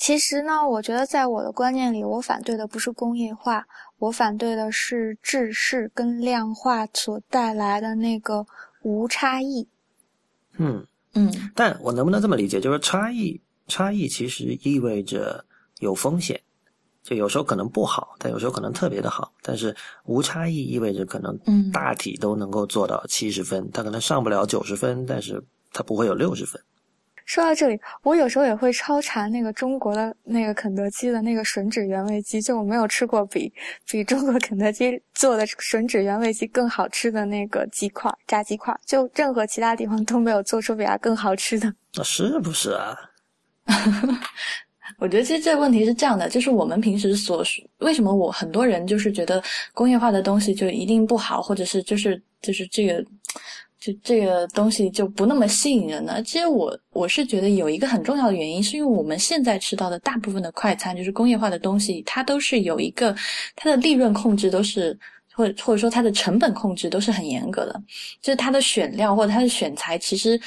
[0.00, 3.66] 其实呢，我觉得在我的观念里，我反对的不是工业化，
[3.98, 8.46] 我反对的是制式跟量化所带来的那个
[8.80, 9.68] 无差异。
[10.56, 15.44] 嗯嗯，但我能不能这么理解，就是差异差异其实意味着
[15.80, 16.40] 有风险，
[17.02, 19.30] 就有时候可能不好，但有时候可能特别的好。
[19.42, 21.38] 但是无差异意味着可能
[21.70, 26.58] 大体都能够做到七十分，它可能上不了九十分，但是它不会有六十分。
[27.30, 33.52] 说到这里，我有时候也会超馋那个中国的那个肯德基的那个吮指原味鸡，就我没有吃过比
[33.88, 41.72] 比中国肯德基做的吮指原味鸡更好吃的那个鸡块炸鸡块，就任何其他地方都没有做出比它更好吃的。
[41.94, 42.98] 那是不是啊？
[44.98, 47.44] 我觉得其实这个问题是这样的，就是我们平时所
[47.78, 49.40] 为什么我很多人就是觉得
[49.72, 53.04] 工业化的东西就一定不好，或者是就是就是这个。
[53.80, 56.22] 就这个东西就不那么吸引人呢？
[56.22, 63.16] 其实我我是觉得有一个很重要的原因，是因为我们现在吃到的大部分的快餐，就是工业化的东西，它都是有一个
[63.56, 64.94] 它的利润控制都是，
[65.32, 67.82] 或或者说它的成本控制都是很严格的，
[68.20, 70.38] 就是它的选料或者它的选材，其实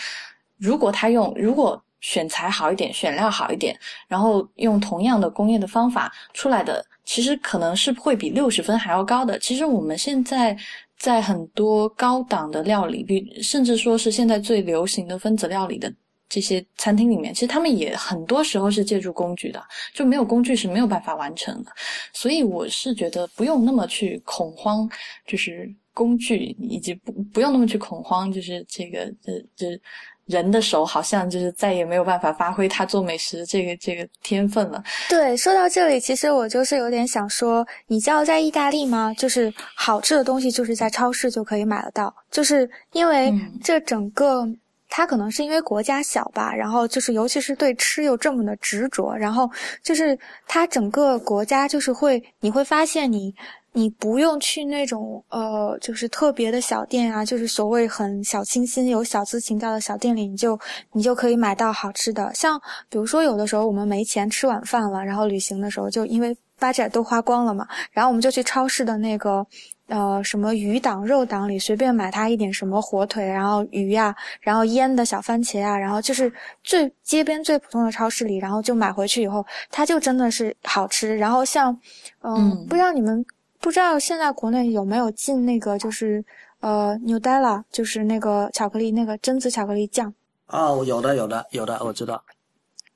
[0.60, 3.76] 如果它用如果选材好一点，选料好一点，
[4.08, 9.40] 然后用同样的工业的方法出来的，其实可能是会比六十分还要高的。
[9.40, 10.56] 其实我们现在。
[11.04, 15.94] 在很多高档的料理，比甚至说是现在最流行的分子料理的
[16.30, 19.62] 这些餐厅里面，其实他们也很多时候是借助工具的，
[19.94, 21.72] 就没有工具是没有办法完成的。
[22.14, 24.90] 所以我是觉得不用那么去恐慌，
[25.28, 29.82] 就是工具以及不不用那么去恐慌，就是这个这这。
[30.26, 34.82] 人的手好像就是再也没有办法发挥他做美食这个这个天分了。
[35.10, 39.14] 对，说到这里，其实我就是有点想说，你知道在意大利吗？
[39.18, 43.34] 就是好吃的东西就是在超市就可以买得到，就是因为
[43.64, 44.48] 这整个
[44.90, 49.50] 它可能是因为国家小吧，然后就是尤其是对吃又这么的执着，然后
[49.84, 53.34] 就是它整个国家就是会，你会发现你。
[53.76, 60.58] 你不用去那种呃，就是特别的小店啊，就是所谓很小清新、有小资情调的小店里，你就
[60.92, 62.32] 你就可以买到好吃的。
[62.36, 69.44] 像比如说，有的时候我们没钱吃晚饭了，然后旅行的时候就因为 budget 都花光了嘛，然后我们就去超市的那个
[69.88, 76.32] 呃什么鱼档、肉档里随便买它一点什么火腿，然后鱼呀，然后腌的小番茄啊，然后就是
[76.64, 81.18] 最街边最普通的超市里，然后就买回去以后，它就真的是好吃。
[81.18, 81.76] 然后像
[82.22, 83.26] 嗯，不知道你们。
[83.64, 86.22] 不知道现在国内有没有进那个，就是
[86.60, 90.14] 呃，Nutella，就是那个巧克力那个榛子巧克力酱。
[90.48, 92.22] 哦，有的，有的，有的，我知道。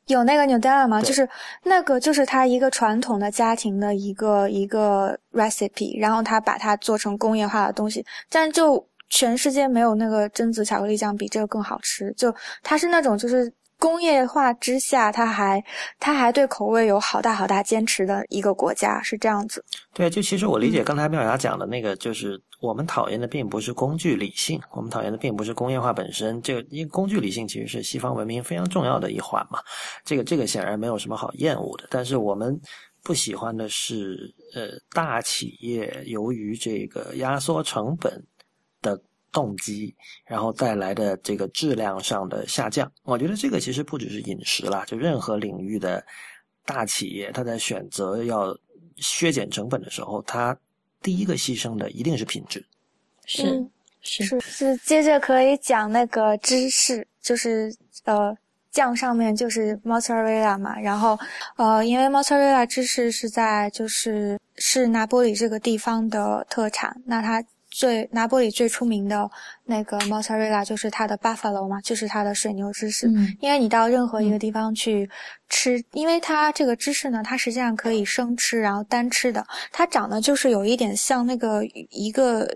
[0.08, 1.02] 有那个 Nutella 吗？
[1.02, 1.28] 就是
[1.64, 12.12] 那个，就是它一个传统的家庭的一个一个 recipe，然后他把它做成工业化的东西，但就全世界没有那个榛子巧克力酱比这个更好吃。
[12.18, 13.50] 就它是那种就是。
[13.80, 15.64] 工业化之下，它还
[16.00, 19.64] 它还对口味有好大好大坚持的一个国家，是这样子。
[19.94, 26.42] 对，就其实我理解刚才妙雅讲的那个，就是我们讨厌的并不是工具理性，我们讨厌的并不是工业化本身。
[26.42, 29.60] 这个因为工具理性其实是西方文明非常重要的一环嘛，
[30.04, 31.88] 这个这个显然没有什么好厌恶的。
[31.90, 32.60] 但是我们
[33.04, 38.24] 不喜欢的是，呃，大企业由于这个压缩成本
[38.82, 39.00] 的。
[39.38, 39.94] 动机，
[40.26, 46.04] 然后带来的这个质量上的下降，我觉得这个其实不只是饮食啦，就任何领域的
[46.66, 48.58] 大企业，他在选择要
[48.96, 50.58] 削减成本的时候，他
[51.04, 52.66] 第一个牺牲的一定是品质。
[53.26, 53.64] 是
[54.02, 57.72] 是是，接着可以讲那个芝士，就是
[58.06, 58.36] 呃
[58.72, 61.16] 酱上面就是 mozzarella 嘛，然后
[61.58, 67.44] 呃因为 mozzarella 芝士是在就是是拿波里这个地方的特产，那它。
[67.78, 69.30] 最拿波里最出名的
[69.66, 73.08] 那个 mozzarella 就是它的 buffalo 嘛，就是它的水牛芝士。
[73.08, 75.08] 嗯，因为你到任何一个地方去
[75.48, 79.46] 吃，因为它这个芝士呢，它实际上可以生吃，然后单吃的。
[79.72, 82.50] 它长得就是有一点像那个一个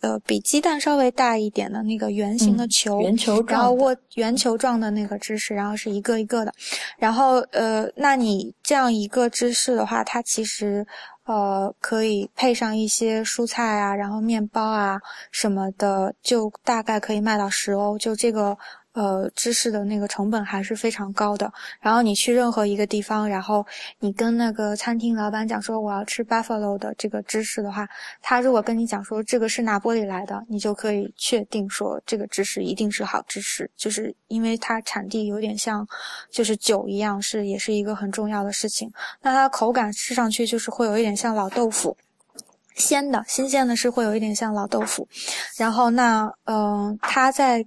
[0.00, 6.54] 呃比鸡蛋稍微大一点的那个圆形的球，圆球状，然后握圆球状的那个芝士，然后是一个一个的。
[6.98, 10.86] 然后呃，那你这样一个芝士的话，它其实。
[11.28, 17.96] 呃，可以配上一些蔬菜啊，然后面包啊什么的，就大概可以卖到十欧。
[17.96, 18.58] 就这个。
[18.92, 21.52] 呃，芝士的那个成本还是非常高的。
[21.80, 23.64] 然后你去任何一个地方，然后
[24.00, 27.88] 你跟那个餐厅老板讲说我要吃 Buffalo 的这个芝士的话，
[28.20, 35.86] 他如果跟你讲说这个是拿玻璃来的，你就可以确定说这个芝士一定是好芝士，就是因为它产地有点像，
[36.30, 38.90] 就是酒一样，是也是一个很重要的事情。
[39.22, 41.96] 那它口感吃上去就是会有一点像老豆腐，
[42.74, 45.06] 鲜的新鲜的是会有一点像老豆腐。
[45.56, 47.64] 然后那嗯，它在。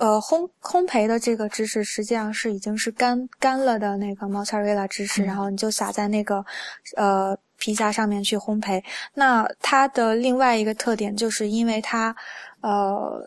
[0.00, 6.42] 呃，烘烘焙的这个芝士实际上是已经是干干了的那个 mozzarella 芝士，然后你就撒在那个
[6.96, 8.82] 呃披萨上面去烘焙。
[9.12, 12.16] 那它的另外一个特点就是因为它
[12.62, 13.22] 呃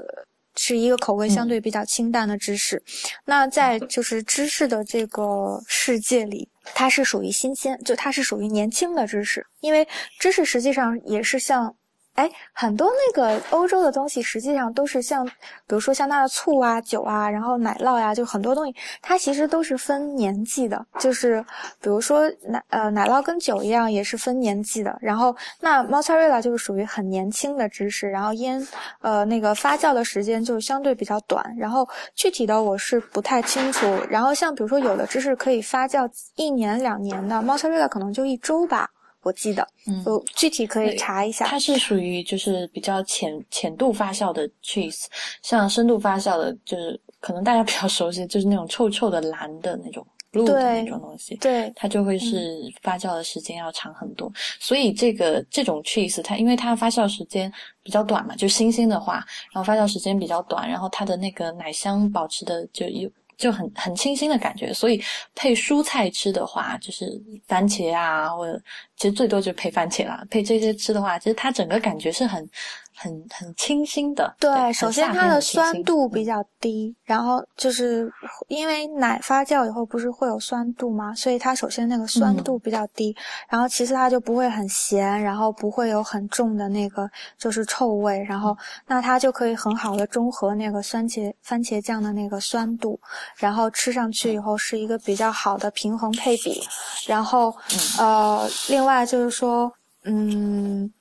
[0.55, 2.81] 是一个口味相对比较清淡的芝士。
[3.25, 9.87] 那在就是芝士的这个世界里，它是属于新鲜，就它是属于年轻的芝士，因为
[10.19, 11.75] 芝士实际上也是像。
[12.15, 15.33] 哎，很多那个欧洲的东西，实际上都是像，比
[15.69, 20.85] 如说像它的醋啊、酒啊，然后奶酪呀，就很多东西，它其实都是分年纪的。
[20.99, 21.43] 就是
[21.81, 24.95] 比如说奶呃奶酪跟酒一样，也是分年纪的。
[25.01, 28.65] 然后那 mozzarella 就是属于很年轻的芝士，然后腌
[29.01, 31.43] 呃那个发酵的时间就相对比较短。
[31.57, 33.87] 然后具体的我是不太清楚。
[34.07, 38.87] 然后像比如说有的芝士可以发酵一年两年的，mozzarella 可能就一周吧。
[39.23, 40.03] 我记得，嗯，
[40.35, 41.45] 具体可以查一下。
[41.45, 45.05] 它是属于就是比较浅浅度发酵的 cheese，
[45.41, 50.05] 像深度发酵的，就是可能大家比较熟悉，就是那种臭臭的蓝的那种。
[50.33, 54.33] 露的那种东西，对它就会是发酵的时间要长很多。
[54.59, 57.53] 所以这个这种 cheese 它因为它发酵时间
[57.83, 63.07] 比较短嘛，就新鲜的话，然后发酵时间比较短，然后它的那个奶香保持的就有
[63.43, 64.73] 就很很清新的感觉。
[64.73, 65.03] 所以
[65.35, 67.05] 配蔬菜吃的话，就是
[67.47, 68.61] 番茄啊，或者
[68.97, 70.23] 其实最多就配番茄啦。
[70.29, 72.49] 配这些吃的话，其实它整个感觉是很。
[72.95, 78.11] 很很清新的，对，首先它的酸度比较低，然后就是
[78.47, 83.15] 因为奶发酵以后不是会有酸度吗，所以它首先那个酸度比较低，
[83.49, 88.55] 然后其次它就不会很咸，然后不会有很重的那个就是臭味，然后
[88.87, 92.99] 那它就可以很好的中和那个番茄番茄酱的那个酸度，
[93.37, 96.61] 然后吃上去以后是一个比较好的平衡配比，
[97.07, 97.55] 然后
[97.97, 99.71] 呃，另外就是说，
[100.03, 100.91] 嗯。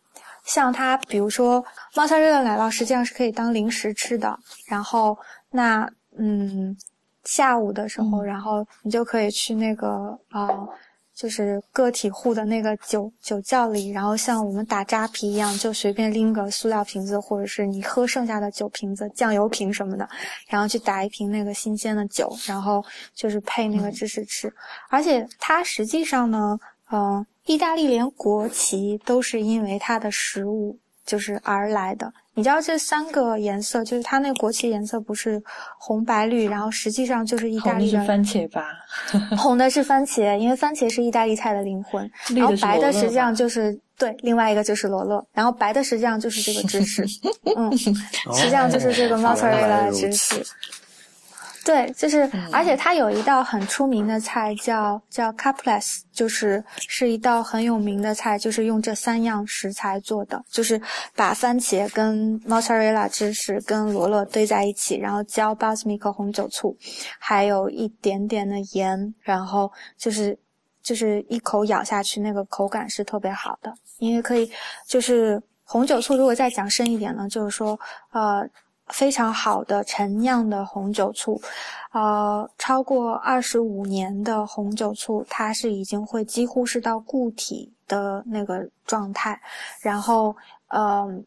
[0.44, 1.64] 像它，比如说
[1.94, 4.38] 猫萨瑞的奶酪，实际上是可以当零食吃的。
[4.66, 5.16] 然后，
[5.50, 5.88] 那
[6.18, 6.76] 嗯，
[7.24, 10.48] 下午的时候，然后你就可以去那个啊，
[11.14, 20.08] 就是个体户的那个酒酒窖里，然后像我们打扎啤一样，就随便拎个塑料瓶子，或者是你喝剩下的酒瓶子、酱油瓶什么的，
[20.48, 22.84] 然后去打一瓶那个新鲜的酒，然后
[23.14, 24.52] 就是配那个芝士吃。
[24.90, 26.58] 而且它实际上呢，
[26.92, 27.26] 嗯。
[27.46, 32.12] 意大利连国旗都是因为它的食物就是而来的。
[32.34, 35.42] 你知道这三个颜色，就是它那国旗颜色不是
[35.76, 38.64] 红白绿，然后实际上就是意大利的番茄吧？
[39.36, 42.08] 红的是番茄，因为番茄是意大利菜的灵魂。
[42.34, 47.04] 然后白的实际上就是对，另外一个就是罗勒，然后白的实际上就是这个芝士，
[47.56, 50.40] 嗯， 实际上就是这个 mozzarella 芝士。
[51.64, 60.80] 对，就是，而且它有一道很出名的菜叫叫 caprese，就是是一道很有名的菜，就是用这三样食材做的，就是
[61.14, 66.76] 把番茄跟 mozzarella 芝士跟罗勒堆在一起，然后浇 balsamic 红酒醋，
[67.18, 70.36] 还有一点点的盐，然后就是
[70.82, 74.50] 就是一口咬下去，那个口感是特别好的，因为可以
[74.88, 77.78] 就是红酒醋，如果再讲深一点呢，就是说
[78.10, 78.48] 呃。
[78.88, 81.40] 非常好的陈酿的红酒醋，
[81.92, 89.40] 呃，超过二十五年的红酒醋，它是已经会几乎是到固体的那个状态，
[89.80, 90.36] 然后，
[90.68, 91.24] 嗯，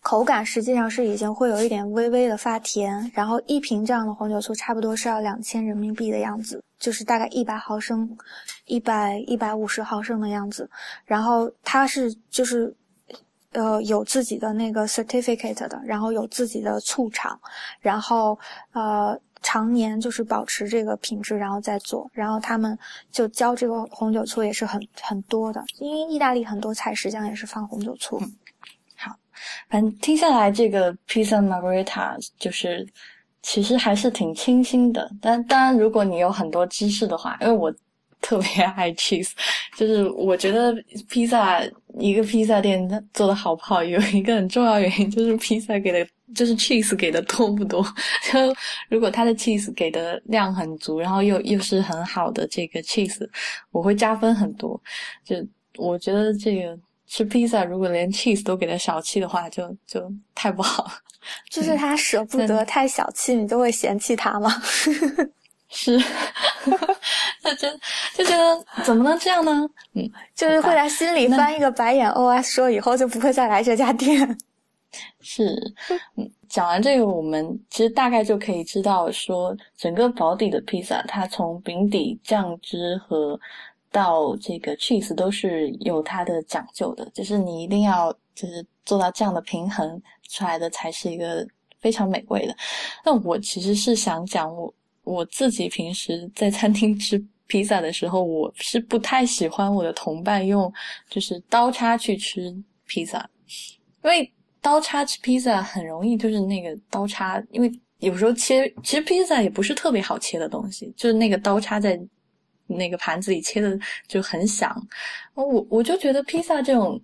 [0.00, 8.16] 口感实际上是已经会有一点微微的发甜，然后一瓶这样的红酒醋差不多是要两千人民币的样子，就是大概一百毫升，
[8.66, 10.68] 一百一百五十毫升的样子，
[11.04, 12.74] 然后它是就是。
[13.52, 17.38] 呃，有自己的那个 certificate 的，然后有自己的醋厂，
[17.80, 18.38] 然后
[18.72, 22.78] 呃，常年就是保持这个品质，然后再做，然后他们
[23.10, 28.18] 就教这个红酒醋也是很很多的，因为意大利很多菜实际上也是放红酒醋。
[28.96, 29.14] 好，
[29.68, 32.88] 反正听下来这个 pizza margherita 就是
[33.42, 37.72] 其实还是挺清新的，但当然如果你有很多知识的话，因为我。
[38.22, 39.32] 特别爱 cheese，
[39.76, 40.74] 就是我觉得
[41.10, 41.60] 披萨
[41.98, 47.84] 一个披萨店它做的好不好，有一个很重要原因就是披萨给的，就是 cheese 给的多不多。
[48.32, 48.38] 就
[48.88, 53.28] 如果它的 cheese 给的量很足，然后又又是很好的这个 cheese，
[53.72, 54.80] 我会加分很多。
[55.24, 55.36] 就
[55.76, 60.90] 我觉得这个吃披萨如果连 cheese 都给的小气的话，就就太不好。
[61.50, 64.50] 就是他 舍不得太小气，你都会嫌弃他吗？
[65.74, 65.98] 是，
[67.42, 67.80] 他 真
[68.14, 69.66] 就觉得怎么能这样呢？
[69.94, 72.10] 嗯，就是会在心里翻一个白眼。
[72.10, 74.38] OS 说以后就不会再来这家店。
[75.20, 75.56] 是，
[76.16, 83.40] 嗯，讲完这个，我们其实大概就可以知道，说整个保底的披萨，它从饼底、酱汁和
[83.90, 91.46] 到这个 cheese 都是有它的讲究的，就是你一定要就是做到这样的平衡出来的，才是一个
[91.80, 92.54] 非常美味的。
[93.02, 94.72] 那我其实是想讲我。
[95.04, 100.72] 我自己平时在餐厅吃披萨的时候，我是不太喜欢我的同伴用
[101.10, 102.54] 就是刀叉去吃
[102.86, 103.28] 披萨，
[104.04, 112.00] 因为刀叉吃披萨很容易就是那个刀叉，因为有时候切其实披萨也不是特别好切的东西，就是那个刀叉在
[112.66, 114.74] 那个盘子里切的就很响，
[115.34, 117.00] 我我就觉得披萨这种。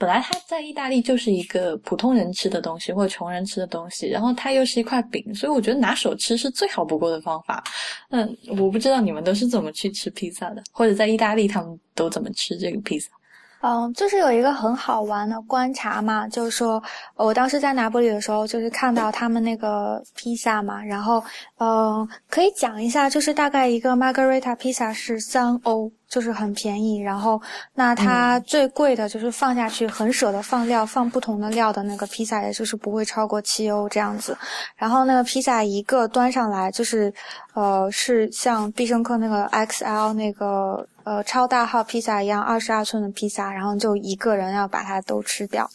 [0.00, 7.62] 本来它在意大利就是一个普通人吃的东西，或者穷人吃的东西，然后它又是一块饼，所以我觉得拿手吃是最好不过的方法。
[8.08, 13.10] 嗯，我不知道你们都是怎么去吃披萨的，或者在意大利他们都怎么吃这个披萨。
[13.62, 16.82] 嗯，就是有一个很好玩的观察嘛，就是说
[17.14, 21.22] 我当时在拿玻里的时候，就是看到他们那个披萨嘛，然后
[21.58, 25.92] 嗯，可以讲一下，就是大概一个 margarita 披萨是三欧。
[26.10, 26.98] 就是很便宜。
[27.00, 27.40] 然后，
[27.72, 34.36] 那它最贵的就是放下去很舍得放料，放不同的料的那个披萨，也就是不会超过七欧这样子。
[34.76, 37.10] 然后那个披萨一个端上来就是，
[37.54, 40.86] 呃，是像必胜客那个 XL 那个。
[41.02, 45.68] 呃，超大号披萨一样，二十二寸的披萨，然后就一个人要把它都吃掉，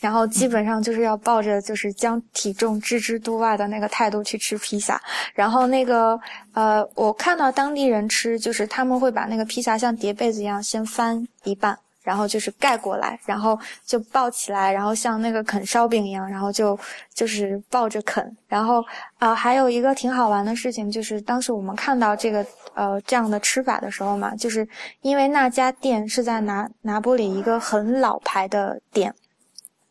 [0.00, 5.00] 然后基本上就是要抱着就是将体重置之度外的那个态度去吃披萨。
[5.34, 6.16] 然后那个
[6.56, 11.78] 呃，我看到当地人吃，就是他们会把那个披萨像叠被子一样先翻一半。
[12.06, 16.78] 然后就是盖过来，然后就抱起来，然后像那个啃烧饼一样，然后就
[17.12, 18.36] 就是抱着啃。
[18.46, 18.80] 然后
[19.18, 24.64] 啊，还有一个挺好玩的事情，就是当时我们看到这个呃这样的吃法的时候嘛，就是
[25.02, 29.12] 因为那家店是在拿拿玻里一个很老牌的店。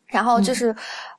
[0.06, 0.74] 然后就是，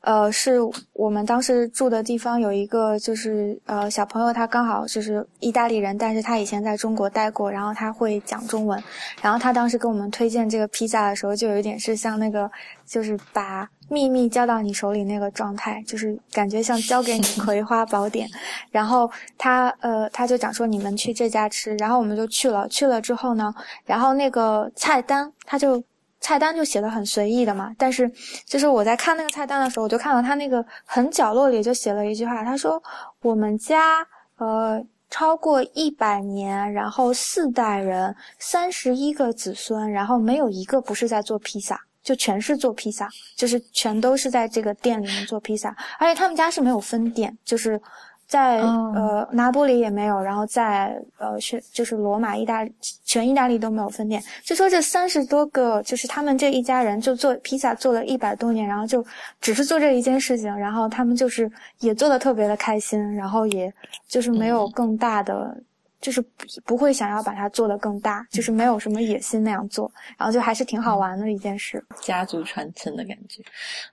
[0.07, 0.57] 呃，是
[0.93, 8.81] 我们当时住的地方有一个，就是呃小朋友，他刚好就是意大利人，但是他以前在中国待过，然后他会讲中文，
[9.21, 12.49] 然后他当时跟我们推荐这个披萨的时候，就有一点是像那个，
[12.85, 18.29] 就是把秘密交到你手里那个状态，就是感觉像交给你 葵花宝典，
[18.71, 23.53] 然后他呃他就讲说你们去这家吃，然后我们就去了，去了之后呢，
[23.83, 25.83] 然后那个菜单他就。
[26.27, 28.11] 菜单就写的很随意的嘛，但是
[28.45, 32.83] 就是我在看那个菜单的时候，我就看到他那个很角落里就写了一句话，他说
[33.21, 34.05] 我们家
[34.35, 43.07] 呃超过一百年，然后四代人，三十一个子孙，然后没有一个不是在做披萨，就全是做披萨，
[43.37, 47.81] 就是全都是在这个店里面做披萨，而且他们家是没有分店，就是。
[48.27, 52.71] 在呃拿玻里也没有，然后在呃是就是罗马意大利
[53.05, 54.21] 全意大利都没有分店。
[54.43, 59.05] 就说这三十多个，就是他们这一家人就做披萨做了一百多年，然后就
[59.39, 61.49] 只是做这一件事情，然后他们就是
[61.79, 63.73] 也做的特别的开心，然后也
[64.09, 65.57] 就是没有更大的，
[66.01, 66.21] 就是
[66.65, 73.41] 不会想要把它做的更大，就是没有什么野心那样做，然后就还是挺好玩的一件事，家族传承的感觉。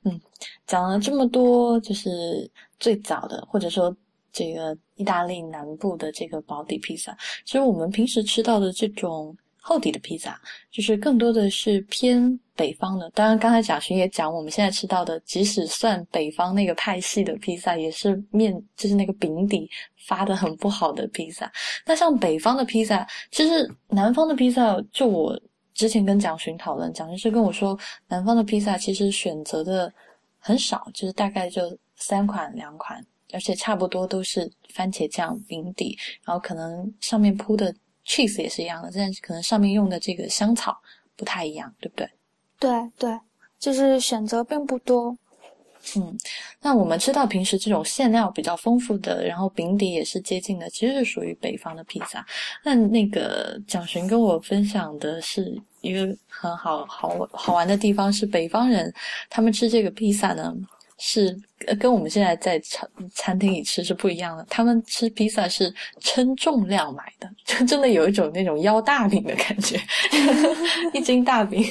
[0.02, 0.20] 嗯，
[0.66, 3.96] 讲了这么多，就是最早的或者说。
[4.34, 7.16] 这个意大利南部的这个薄底披萨，
[7.46, 10.38] 其实我们平时吃到的这种厚底的披萨，
[10.72, 13.08] 就是更多的是偏北方的。
[13.10, 19.70] 当然，刚才贾勋也讲，我们现在吃到的，即使算北方那个派系的披萨，也是面就是那个饼底
[20.06, 21.50] 发的很不好的披萨。
[21.86, 25.40] 那像北方的披萨，其实南方的披萨，就我
[25.74, 27.78] 之前跟蒋勋讨论，蒋勋是跟我说，
[28.08, 29.90] 南方的披萨其实选择的
[30.38, 31.62] 很少，就是大概就
[31.94, 33.00] 三款两款。
[33.34, 37.74] 而且差不多都是番茄酱饼底，然后可能上面铺的
[38.06, 40.80] cheese 也是一样的，但是可能上面用的这个香草
[41.16, 42.08] 不太一样，对不对？
[42.58, 43.20] 对对，
[43.58, 45.16] 就是选择并不多。
[45.96, 46.16] 嗯，
[46.62, 52.24] 那我们知道平时这种馅料比较丰富的，然后饼底也是接近的，其实是属于北方的披萨。
[52.64, 58.90] 那那个蒋寻跟我分享的是一个很好好好玩的地方，是北方人
[59.28, 60.54] 他们吃这个披萨呢。
[60.98, 61.36] 是
[61.78, 64.46] 跟我们现在在餐餐厅里吃是不一样的。
[64.48, 69.80] 他们吃披萨是称重量买的， 就真的有一种那种腰大饼的感觉，
[70.94, 71.64] 一斤大饼。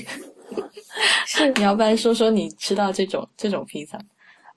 [1.26, 3.98] 是，你要不然说说你吃到这种这种披萨？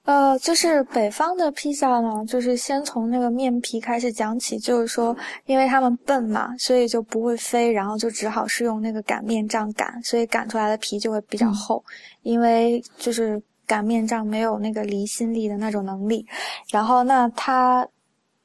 [0.03, 4.59] 呃，就是北方的披萨呢，就是先从那个面皮开始讲起。
[4.59, 5.15] 就是说，
[5.45, 11.83] 因为他们笨嘛，所以就不会飞，然后就只好是用那个擀面杖擀，所以擀出来的皮就会比较厚，
[12.21, 13.41] 因为就是。
[13.67, 16.25] 擀面杖没有那个离心力的那种能力，
[16.71, 17.87] 然后那他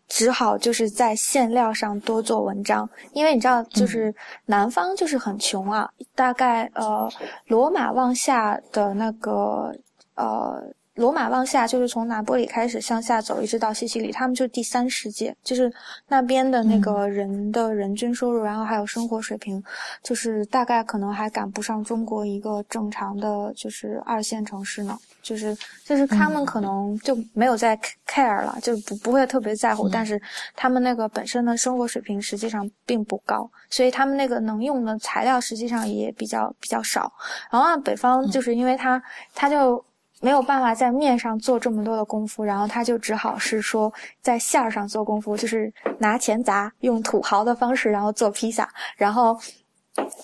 [0.08, 4.14] 只好就是在馅料上多做文章，因为你知道，就是
[4.46, 7.08] 南方就是很穷啊，大概呃
[7.46, 9.74] 罗马往下的那个
[10.16, 10.62] 呃。
[10.94, 15.72] 罗马往下就是从拿波里开始向下走，一直到西西里，他们就是第三世界，就是
[16.08, 19.62] 那边的那个人的人均收入，然后还有生活水平，
[20.02, 24.98] 就是大概可能还赶不上中国一个正常的就是二线城市呢。
[25.22, 27.78] 就是就是他们可能就没有在
[28.08, 30.20] care 了，就不不会特别在乎，但是
[30.56, 37.12] 他们那个本身的生活水平实际上并不高，所以他们那个能用的材料实际上也比较比较少。
[37.52, 39.82] 然后北方就是因为他他就。
[40.22, 48.68] 没有办法在面上做这么多的功夫，然后他就只好是说在馅儿上做功夫，就是拿钱砸，用土豪的方式，然后做披萨。
[48.96, 49.36] 然后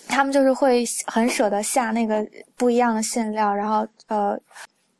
[0.06, 2.24] 他们就是会很舍得下那个
[2.56, 4.40] 不一样的馅料，然后呃，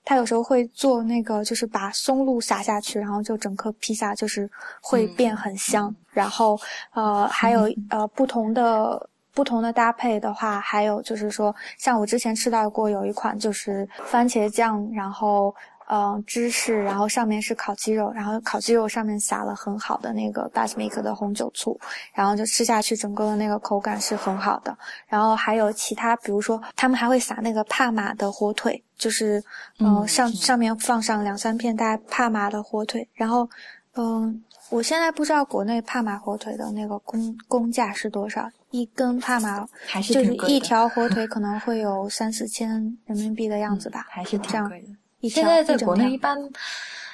[0.05, 5.95] 他有时候会做那个，就是把松露撒下去，然后就整颗披萨就是会变很香。
[6.11, 6.59] 然后
[6.93, 9.08] 呃，还有 呃不同的。
[9.39, 15.55] 不同的搭配的话，还有就是说，像我之前吃到过有一款就是番茄酱，然后
[15.89, 21.78] 嗯芝士，然后上面是烤鸡肉，然后烤鸡肉上面撒了很好的那个 basmati 的红酒醋，
[22.12, 24.76] 然后就吃下去，整个的那个口感是很好的。
[25.07, 29.41] 然后还有其他，比如说他们还会撒那个帕玛的火腿，就是
[29.78, 33.49] 嗯上上面放上两三片大帕玛的火腿，然后
[33.95, 34.43] 嗯。
[34.71, 42.69] 我现在不知道国内帕玛火腿的那个工工价是多少，一根帕玛还是就是一条火腿 可能会有三四千
[43.07, 45.29] 人民币的样子吧，还是挺贵的。
[45.29, 46.37] 现在在国内一般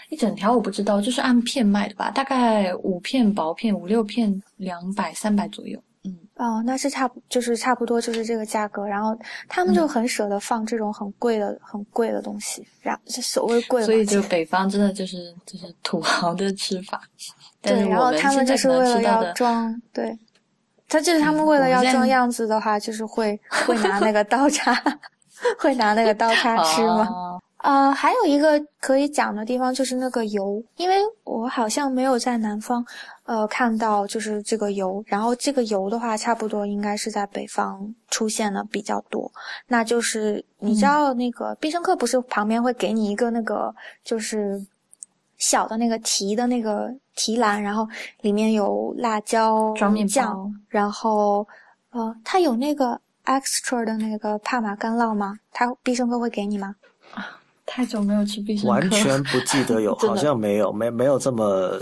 [0.08, 5.80] 一整条我不知道，就是按片卖的吧，大概五片薄片五六片两百三百左右。
[6.06, 9.16] 嗯哦，那是差不就是差不多就是这个价格，然后
[9.48, 17.00] 他们就很舍得放这种很贵的很贵的东西，然后所谓贵，所以就北方真的就是就是土豪的吃法。
[17.64, 20.16] 对，然后他们就是为了要装，对，
[20.88, 24.74] 他就是他们为了要装样子的话，就是会 会拿那个刀叉，
[25.58, 27.08] 会拿那个刀叉吃吗？
[27.64, 32.84] 呃，还有一个可以讲的地方就是那个油，因为我好像没有在南方，
[33.24, 39.32] 呃，看到就是这个油，然后这个油的话，差不多应该是在北方出现的比较多。
[39.66, 44.62] 那就是你知道那个必胜客不是旁边会给你一个那个就是
[45.38, 46.92] 小的那个提的那个。
[47.16, 47.86] 提篮，然后
[48.22, 49.72] 里面有辣椒
[50.08, 51.46] 酱，然后
[51.90, 55.38] 呃，它有那个 extra 的那个帕玛干酪吗？
[55.52, 56.74] 它必胜客会给你吗？
[57.14, 61.80] 啊，太久没有吃必胜客，完全不记得有， 好像没有，没没有这么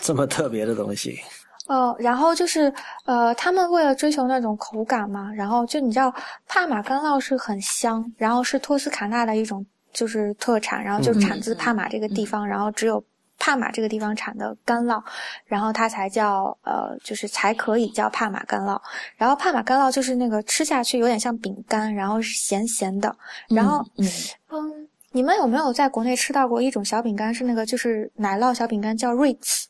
[0.00, 1.20] 这么特别的东西。
[1.66, 2.72] 哦，然后就是
[3.04, 6.10] 呃，他们为了追求那种口感嘛，然后就你知道
[6.48, 13.02] 帕玛干酪是很香，然后是托斯卡纳的一种就是特产，然后就产自帕玛这个地方，然后只有。
[13.36, 15.02] 帕玛这个地方产的干酪，
[15.44, 18.80] 然后它才叫呃，就是才可以叫帕玛干酪。
[19.16, 23.14] 然后帕玛干酪就是那个吃下去有点像饼干，然后是咸咸的。
[23.48, 24.06] 然后嗯
[24.50, 27.34] 嗯，你们有没有在国内吃到过一种小饼干？
[27.34, 29.64] 是那个就是奶酪小饼干，叫 Ritz，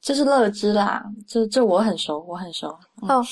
[0.00, 1.04] 这是乐之啦。
[1.26, 2.68] 这这我很熟，我很熟。
[3.02, 3.22] 哦，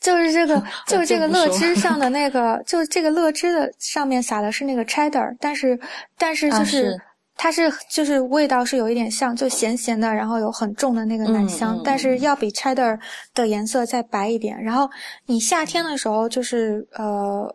[0.00, 5.78] 就是这个， 就是这个乐之上的那个，就是这个乐之的上面撒的是那个 cheddar，但是
[6.18, 7.00] 但是就是。
[7.42, 13.00] 它是就是味道是有一点像，就咸咸的，然后有很重的那个奶香，但是要比 cheddar
[13.32, 14.62] 的颜色再白一点。
[14.62, 14.86] 然后
[15.24, 17.48] 你夏天的时候就是呃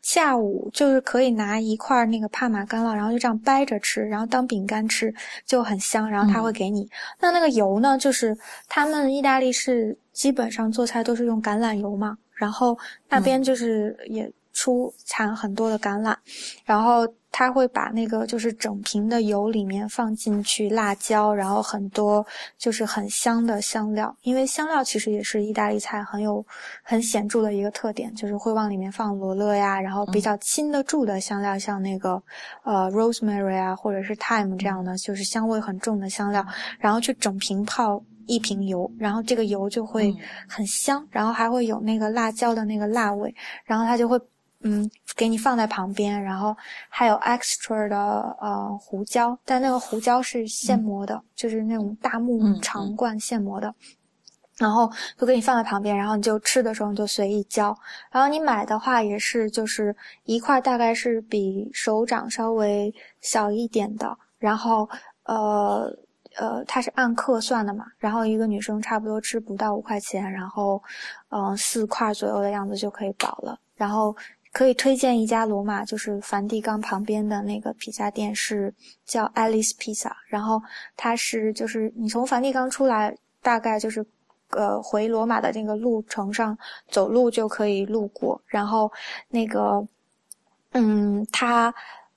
[0.00, 5.12] 下午就是可以拿一块那个帕玛干酪，然后就这样掰着吃，然后当饼干吃
[5.44, 6.10] 就很香。
[6.10, 6.88] 然后他会给你
[7.20, 8.34] 那那个油呢，就是
[8.68, 12.76] 他们意大利是基本上做菜都是用橄榄油嘛，然后
[13.08, 16.16] 那边就是也出产很多的橄榄，
[16.64, 17.06] 然后。
[17.38, 26.42] 他会把那个就是整瓶的油里面放进去辣椒，然后很多就是很香的香料，因为香料其实也是意大利菜很有
[26.82, 32.22] 很显著的一个特点，就是会往里面放罗勒呀，然后比较亲得住的香料，像那个
[32.64, 36.42] 呃 rosemary 啊，或者是 thyme 这样的，就是香味很重的香料，
[36.78, 40.14] 然后去整瓶泡一瓶油，然后这个油就会
[40.48, 44.20] 很香，然后还会有那个辣椒的那个辣味，然后它就会。
[44.62, 46.56] 嗯，给你放在旁边，然后
[46.88, 47.96] 还有 extra 的
[48.40, 53.72] 呃胡椒，但那个胡椒是现磨的，就是那种大木长罐现磨的，
[54.56, 57.76] 然后就给你放在旁边，然后你就吃的时候你就随意浇，
[58.10, 64.88] 然后你买的话也是就是一块大概是比手掌稍微小一点的，然后
[65.26, 65.94] 呃
[66.36, 70.82] 呃它是按克算的嘛，然后一个女生差不多吃不到五块钱，然后
[71.30, 74.16] 嗯四块左右的样子就可以饱了，然后。
[74.52, 78.72] 可以推荐一家罗马，就是梵蒂冈旁边的那个披萨店，是
[79.04, 80.10] 叫 Alice Pizza。
[80.28, 80.62] 然后
[80.96, 84.02] 它是就是你从梵蒂冈出来，大概就是
[84.52, 86.56] 呃回罗马的那个路程上
[86.88, 88.40] 走路就可以路过。
[88.46, 88.90] 然后
[89.28, 89.86] 那个
[90.72, 91.74] 嗯，它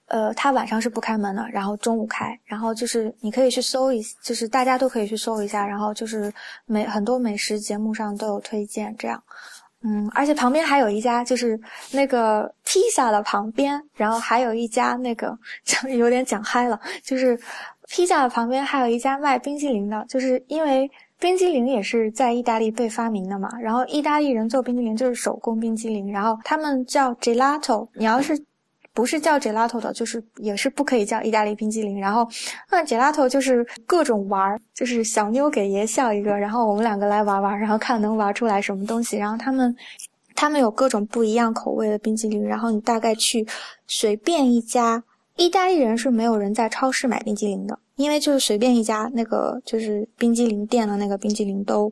[0.09, 2.37] 呃它晚上是不开门的，然后中午开。
[2.45, 5.65] 然后就是你可以去搜一，就是大家都可以去搜一下。
[5.65, 6.31] 然后就是
[6.65, 9.23] 美很多美食节目上都有推荐这样。
[9.81, 11.57] 嗯，而且旁边还有一家，就是
[11.93, 15.37] 那个披萨的旁边，然后还有一家那个，
[15.97, 17.39] 有点讲嗨了，就是
[17.87, 28.37] 披萨的旁边还有一家卖冰激凌的，就是因为冰激凌也是在意大利被发明的嘛，然后意大利人做冰激凌就是手工冰激凌，然后他们叫 gelato，你要是。
[28.99, 31.97] 不是叫 gelato 的，就是也是不可以叫意大利冰激凌。
[31.97, 32.27] 然后，
[32.69, 39.15] 那 gelato 就是各种玩儿，就是小妞给爷笑一个，然后我们两个来玩玩，然后看能玩出来什么东西。
[39.15, 39.73] 然后他们，
[40.35, 42.45] 他们有各种不一样口味的冰激凌。
[42.45, 43.47] 然后你大概去
[43.87, 45.01] 随便一家，
[45.37, 51.89] 意大利人是没有人在超市买冰激凌的，因为就是随便一家那个就是冰激凌店的那个冰激凌都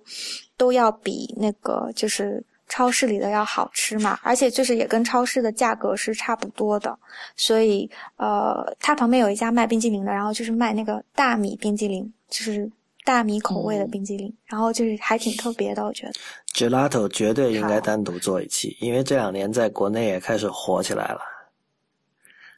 [0.58, 2.45] 都要比那个就是。
[2.68, 6.97] 超市里的要好吃嘛，而且就是也跟超市的价格是差不多的，
[7.36, 12.70] 所以呃，它旁边有一家卖冰激凌的，然后就是卖那个大米冰激凌，就是
[13.05, 16.13] 大米口味的冰激凌，然后就是还挺特别的，我觉得。
[16.53, 21.20] Gelato 绝对应该单独做一期，因为这两年在国内也开始火起来了。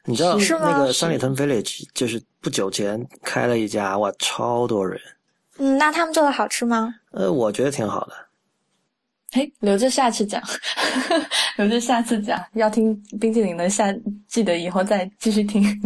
[0.06, 4.98] 你知道那个三里屯 Village 就是不久前开了一家，哇，超多人。
[5.58, 6.94] 嗯，那他们做的好吃吗？
[7.10, 8.14] 呃，我觉得挺好的。
[9.32, 10.42] 嘿，留着下次讲，
[11.56, 12.44] 留着下次讲。
[12.54, 13.94] 要听冰淇淋的下，
[14.26, 15.62] 记得以后再继续听。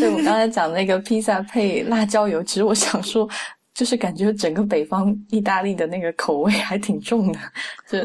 [0.00, 3.28] 对，我刚才讲那个披萨配辣椒油，其实我想说，
[3.74, 7.38] 就是感觉整个北方意大利的那个口味还挺重的。
[7.86, 7.98] 就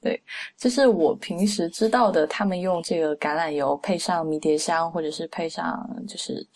[0.00, 0.18] 对，
[0.56, 6.46] 就是我平时知道的，他们用这个橄榄油配上迷迭香，或者是配上就是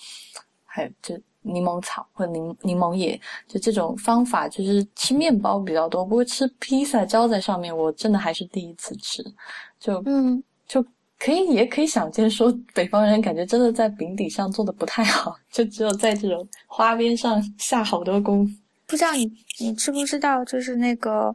[0.64, 1.14] 还有就。
[1.42, 6.04] 柠檬草或柠柠檬叶，就这种方法，就是吃面包比较多。
[6.04, 9.24] 不过吃披萨浇在上面，我真的还是第一次吃。
[9.78, 10.84] 就嗯，就
[11.18, 18.54] 可以也可以想见，说北方人感觉真的在饼底上做的不太好，就只有在这种花边上下好多功夫。
[18.86, 21.34] 不知道你你知不知道，就是那个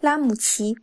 [0.00, 0.76] 拉姆齐，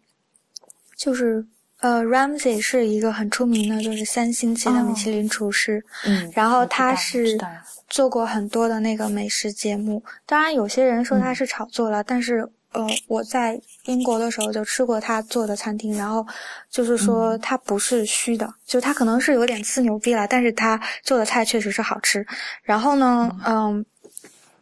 [0.98, 1.48] 就是。
[1.82, 5.84] 呃，Ramsey 是一个很出名的，就是三星级的米其林厨师。
[6.06, 7.38] 嗯，然后他是
[7.90, 10.04] 做过很多的那个美食节目。
[10.26, 16.26] 当然，有些人说他是炒作了，但是呃，我在英国的时候就吃过他做的餐厅，然后
[16.70, 22.26] 就是说他不是虚的，就他可能是有点自牛逼了，但是他做的菜确实是好吃。
[22.62, 23.84] 然后呢，嗯，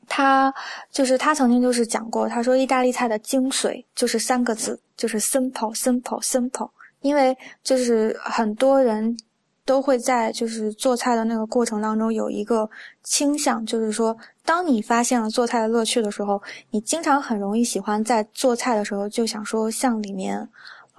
[0.07, 0.53] 他
[0.89, 6.70] 就是他曾经就是讲过，他说意大利菜的精髓就是三个字，就是 simple，simple，simple。
[7.01, 9.17] 因为就是很多人
[9.65, 12.69] 都会在就是做菜的那个过程当中有一个
[13.03, 16.41] 倾向，就是说，当你发现了做菜的乐趣的时候，
[16.71, 20.49] 你经常很容易喜欢在做菜的时候就想说，向里面，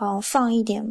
[0.00, 0.86] 嗯，放一点，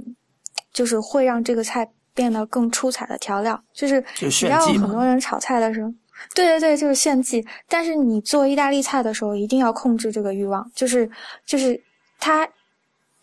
[0.74, 3.64] 就是会让这个菜变得更出彩的调料。
[3.74, 4.04] 就是
[4.44, 5.90] 你要很多人炒菜的时候，
[6.36, 7.46] 对对对，就是炫技。
[7.68, 11.10] 但是你做意大利菜的时候，一定要控制这个欲望，就是
[11.46, 11.82] 就是
[12.20, 12.48] 它。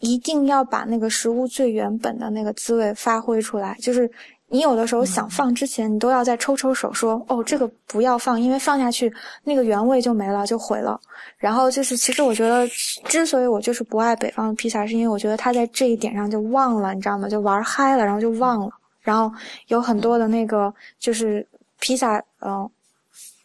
[0.07, 3.77] 一定要把那个食物最原本的那个滋味发挥出来。
[3.81, 4.09] 就是
[4.49, 11.01] 你有的时候想放之前，你都要再抽抽手，说：“哦，这个不要放，因为放下去那个原味就没了，就毁了。”
[11.39, 12.67] 然后就是，其实我觉得，
[13.05, 17.29] 之所以我就是不爱北方的披萨，是因为我觉得他在这一点上就忘了，你知道吗？
[17.29, 18.71] 就玩嗨了，然后就忘了。
[19.01, 19.31] 然后
[19.67, 21.45] 有很多的那个就是
[21.81, 22.71] 披萨，嗯，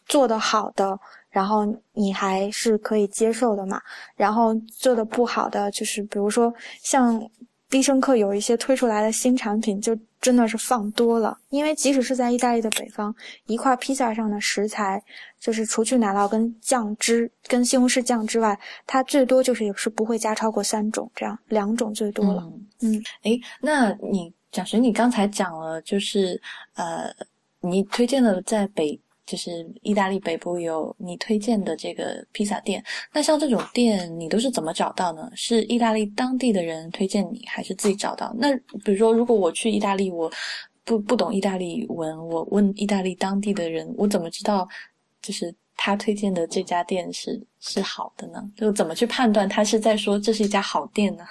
[0.06, 0.98] 做的好的。
[1.32, 3.82] 然后你还是可以接受的嘛。
[4.14, 7.20] 然后做的不好的，就是比如说像
[7.68, 11.36] 必胜客有一些推出来的新产品，就真的是放多了。
[11.48, 13.12] 因为即使是在意大利的北方，
[13.46, 15.02] 一块披萨上的食材，
[15.40, 18.56] 就是除去奶酪跟酱汁、跟西红柿酱之外，
[18.86, 22.46] 它最多就是也是不会加超过三种，这样两种最多了。
[22.82, 26.38] 嗯，诶，那你蒋学，你刚才讲了，就是
[26.74, 27.10] 呃，
[27.60, 29.00] 你推荐的在北。
[29.32, 35.30] 就是意大利北部有你推荐的这个披萨店，那像这种店你都是怎么找到呢？
[35.34, 38.30] 是意大利当地的人推荐你，还是自己找到？
[38.36, 38.54] 那
[38.84, 40.30] 比如说，如果我去意大利，我
[40.84, 44.68] 不不懂意大利文，我问意大利当地的人，我怎么知道
[45.22, 48.46] 就是他推荐的这家店是是好的呢？
[48.54, 51.24] 就怎么去判断他是在说这是一家好店呢？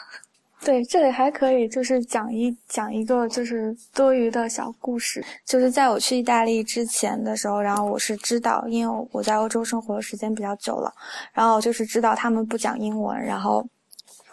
[0.63, 10.93] 对，这里还可以就是讲一讲一个就是多余的小故事，就是在我去意大利之前的时候，然后我是知道，因为我在欧洲生活的时间比较久了，
[11.33, 13.67] 然后就是知道他们不讲英文，然后，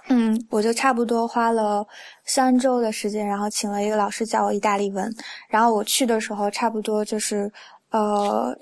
[0.08, 1.86] 嗯，我就差不多花了
[2.26, 5.10] 三周的时间，然后请了一个老师教我意大利文，
[5.48, 7.50] 然后我去的时候差不多就是，
[7.90, 8.54] 呃。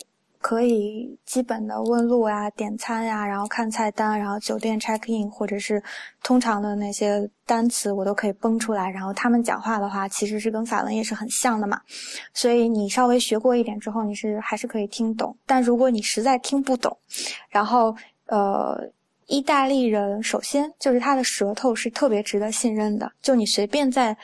[0.46, 5.82] 可以基本的问路啊、点餐呀，然后看菜单，然后酒店 check in，或者是
[6.22, 8.88] 通常的那些单词，我都可以蹦出来。
[8.88, 11.80] 然后他们讲话的话，其实是跟法文也是很像的嘛，
[12.32, 15.36] 所以你稍微学过一点之后，你是还是可以听懂。
[15.46, 16.96] 但如果你实在听不懂，
[17.48, 17.92] 然后
[18.26, 18.88] 呃，
[19.26, 24.16] 意大利人首先就是他的舌头是特别值得信任的，就你随便在。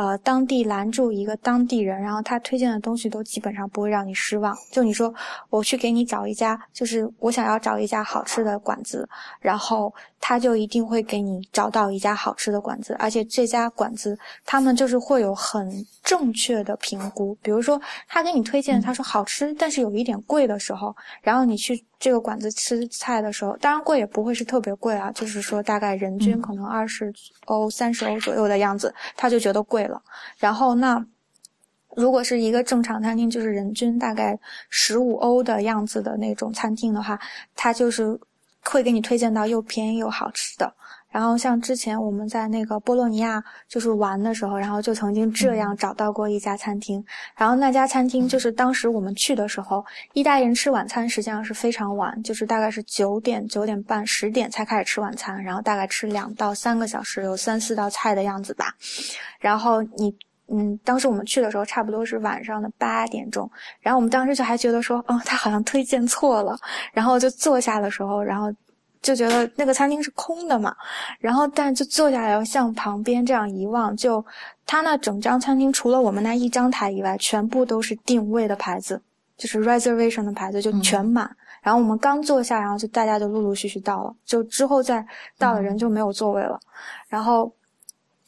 [0.00, 4.56] 呃，当地拦住一个当地人，然后他推荐的东西都基本上不会让你失望。
[4.72, 5.12] 就你说，
[5.50, 9.06] 我去给你找一家，就是我想要找一家好吃的馆子，
[9.40, 15.70] 然后他就一定会给你找到一家好吃的馆子，而且这家馆子他们就是会有很
[16.02, 17.36] 正确的评估。
[17.42, 17.78] 比如说，
[18.08, 27.12] 他给你推荐，他说好吃，但是有一点贵的时候，然后你去这个馆子吃菜的时候，当然贵也不会是特别贵啊，就是说大概人均可能二十
[27.44, 29.89] 欧、三十欧左右的样子，他就觉得贵。
[30.36, 31.04] 然后那，
[31.96, 34.38] 如果是一个正常餐厅，就是人均大概
[34.68, 37.18] 十五欧的样子的那种餐厅的话，
[37.54, 38.18] 它就是
[38.62, 40.72] 会给你推荐到又便宜又好吃的。
[41.10, 47.04] 然后像之前我们在那个波洛尼亚就是玩的时候，然后就曾经这样找到过一家餐厅。
[47.36, 58.74] 然后那家餐厅就是当时我们去的时候，意大利人吃晚餐实际上是非常晚，就是大概是九点、九点半、十点才开始吃晚餐，然后大概吃两到三个小时，有三四道菜的样子吧。
[59.38, 60.16] 然后你。
[60.52, 63.48] 嗯，当时我们去的时候差不多是晚上的八点钟，
[63.78, 66.58] 然后我们当时就还觉得说，哦，他好像推荐错了，
[66.92, 68.52] 然后就坐下的时候，然后
[69.02, 70.74] 就觉得那个餐厅是空的嘛，
[71.18, 74.24] 然后但就坐下来要向旁边这样一望，就
[74.66, 79.00] 他那整张餐厅除了我们那一张台以外，全部都是定位的牌子，
[79.36, 81.30] 就是 reservation 的牌子就全满，
[81.62, 85.04] 然后我们刚坐下，然后就大家就陆陆续续到了，就之后再
[85.38, 86.60] 到的人就没有座位了，
[87.08, 87.52] 然后，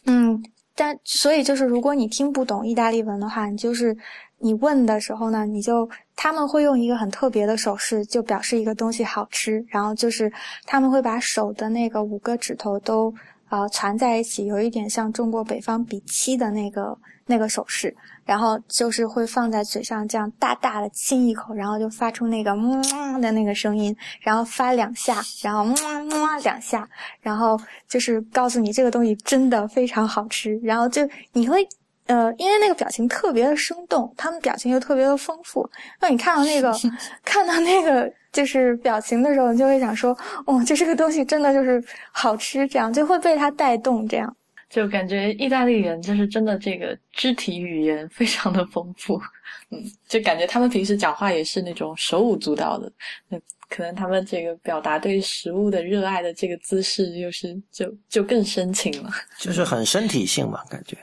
[0.06, 0.42] 嗯。
[0.74, 3.94] 但所以就是，如果你听不懂意大利文的话，你就是
[4.38, 5.86] 你问的时候呢，你就
[6.22, 9.64] 他们会用一个很特别的手势，就表示一个东西好吃。
[9.66, 10.32] 然后就是
[10.64, 13.12] 他们会把手的那个五个指头都
[13.48, 16.96] 啊攒在一起，有一点像中国北方比七的那个
[17.26, 17.92] 那个手势。
[18.24, 22.80] 然后就是会放在嘴上，这样大大的亲一口，然后就发出那个么
[23.20, 26.88] 的那个声音，然后发两下，然后么么两下，
[27.20, 30.56] 然后就是告诉你这个东西真的非常好吃。
[30.62, 31.02] 然后就
[31.32, 31.66] 你会
[32.06, 35.68] 呃，因为那个表情特别的生动，他们表情又特别的丰富。
[36.00, 36.72] 那你看到那个
[37.24, 44.36] 看到那个就是表情的时候，你就会想说，哦，就这个东西真的就是好吃，这样就会被它带动，这样。
[44.68, 49.20] 就感觉意大利人就是真的这个肢体语言非常的丰富，
[49.70, 49.78] 嗯，
[50.08, 52.90] 就感觉他们平时讲话也是那种手舞足蹈的，
[53.28, 53.38] 那
[53.68, 60.96] 可能他们这个表达对食物的热爱的这个姿势又是就就更深情了，就是很身体性嘛，感觉。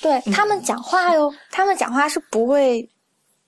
[0.00, 2.88] 对他们讲话哟，他们讲话是不会，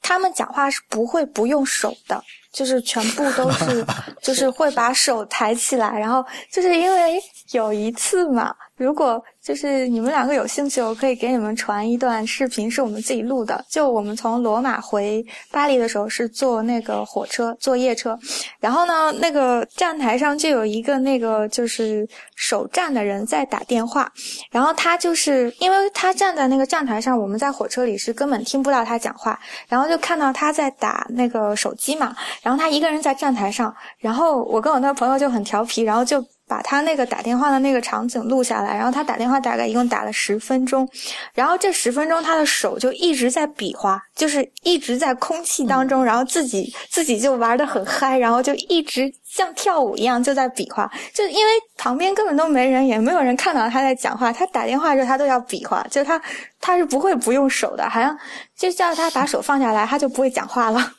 [0.00, 2.22] 他们讲话是不会不用手的。
[2.52, 3.86] 就是全部都是，
[4.20, 7.18] 就是会把手抬起来，然后就是因为
[7.52, 9.24] 有一次嘛，如果。
[9.44, 13.64] 就是你们两个有兴趣，我可以给你们传一段视频，是我们自己录的。
[13.68, 18.16] 就我们从罗马回巴黎的时候是坐那个火车，坐夜车，
[18.60, 24.08] 然后呢，那个站台上就有一个那个就是守站的人在打电话，
[24.52, 29.36] 然后他就是因为他站在那个站台上，我们在火车里是根本听不到他讲话，
[29.66, 36.24] 然后就看到他在打那个手机嘛，然后他一个人在站台上，然后我跟我那个朋友就很调皮，然后就。
[36.52, 40.86] 把他那个打电话的那个场景录下来，然后他打电话大概一共打了十分钟，
[41.32, 56.20] 然后这十分钟他的手就一直在比划，就是一直在空气当中，然后自己自己就玩的很嗨，然后就一直像跳舞一样就在比划，就因为旁边根本都没人，也没有人看到他在讲话，他打电话的时候他都要比划，就他
[56.60, 58.14] 他是不会不用手的，好像
[58.54, 60.92] 就叫他把手放下来，他就不会讲话了。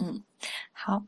[0.00, 0.22] 嗯，
[0.74, 1.02] 好。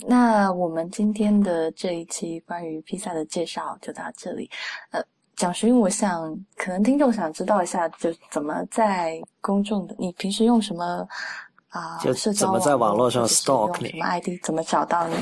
[0.00, 4.50] 那我们今天的这一期关于披萨的介绍就到这里。
[4.90, 5.02] 呃，
[5.36, 11.06] 蒋勋，我想可能听众想知道一下，就怎么在公众的，你平时用什么
[11.68, 11.98] 啊？
[11.98, 13.90] 就怎么在网络上 stalk 你？
[13.90, 14.28] 什么 ID？
[14.42, 15.14] 怎么找到你？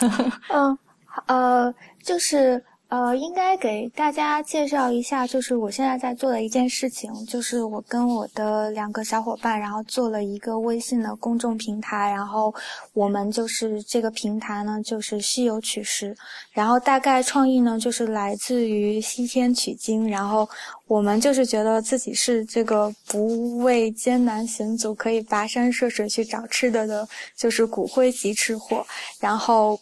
[0.52, 0.78] 嗯，
[1.26, 2.64] 呃，就是。
[2.88, 12.54] 呃，应该给大家介绍一下，就是我现在在做的一件事情，就是我跟我的两个小伙伴，然后做了一个微信的公众平台，然后
[12.94, 16.16] 我们就是这个平台呢，就是西游取食，
[16.52, 20.48] 然后大概创意呢，就是来自于西天取经，然后
[20.86, 28.86] 我们就是觉得自己是这个不畏艰难险阻，可以跋山涉水去找吃的的，就是骨灰级吃货，
[29.20, 29.78] 然后。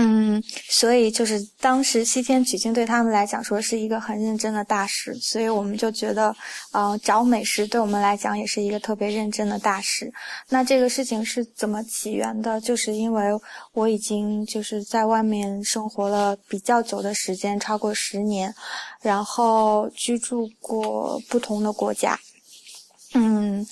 [0.00, 6.32] 嗯，所以就是当时西天取经对他们来讲说是一个很认真的大事，所以我们就觉得，
[6.70, 10.12] 呃，找美食对我们来讲也是一个特别认真的大事。
[10.50, 12.60] 那这个事情是怎么起源的？
[12.60, 13.24] 就是因为
[13.72, 18.54] 我已经就是在外面生活了比较久的时间，超过十年，
[19.02, 22.16] 然后居住过不同的国家。
[23.14, 23.66] 嗯，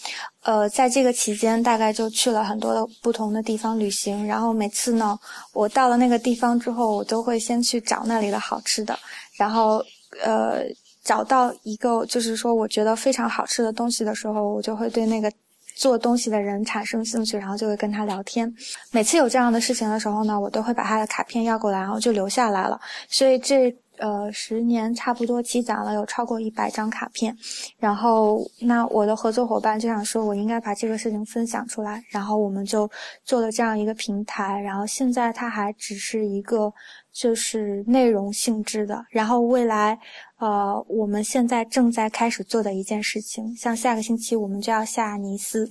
[0.44, 4.26] 呃，在这个期间，大概就去了很多的不同的地方旅行。
[4.26, 5.18] 然后每次呢，
[5.52, 8.98] 我到了那个地方之后，我都会先去找那里的好吃的。
[9.36, 9.84] 然后，
[10.24, 10.62] 呃，
[11.04, 15.30] 找到一个就是说我觉得非常好吃的东西的时候，我就会对那个
[15.76, 18.50] 做东西的人产生兴趣，然后就会跟他聊天。
[18.90, 22.80] 每次有这样的事情的时候呢，我都会把他的卡片要过来，然后就留下来了。
[23.08, 23.76] 所以这。
[23.98, 27.36] 呃，十年差不多积攒了有超过一百张卡片，
[27.78, 32.90] 然后那我的合作伙伴就想说，我应该把这个事情分享出来，然后我们就
[33.24, 36.72] 做了这样一个平台，然后现在它还只是一个
[37.12, 39.98] 就是内容性质的，然后未来，
[40.38, 45.70] 呃，我们现在正在开始做的一件事情，像下个星期我们就要下尼斯。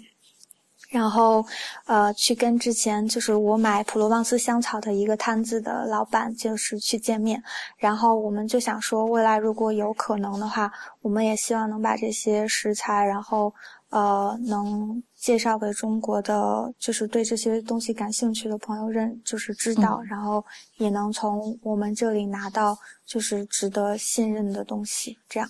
[0.89, 1.45] 然后，
[1.85, 7.41] 呃，去跟之前就是我买普罗旺斯香草的一个摊子的老板，就是去见面。
[7.77, 10.71] 然后我们就想说，未来如果有可能的话，
[11.01, 13.53] 我们也希望能把这些食材，然后
[13.89, 20.43] 呃，能介绍给中国的，就是对这些东西感兴趣的朋友认，就是知道，然后
[20.77, 25.49] 也能从我们这里拿到就是值得信任的东西，这样。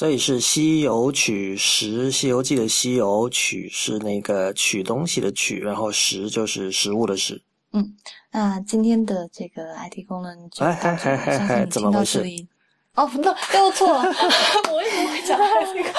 [0.00, 7.42] 所以是西游取食，《西游记》的西游取是那个取东西的取，然后食就是食物的食。
[7.74, 7.94] 嗯，
[8.32, 12.48] 那今天的这个 IT 功能就到这里，相信听到这里。
[12.94, 14.02] 哦，不，对，又错了，
[14.70, 15.38] 我为什么会讲
[15.72, 15.90] 这个？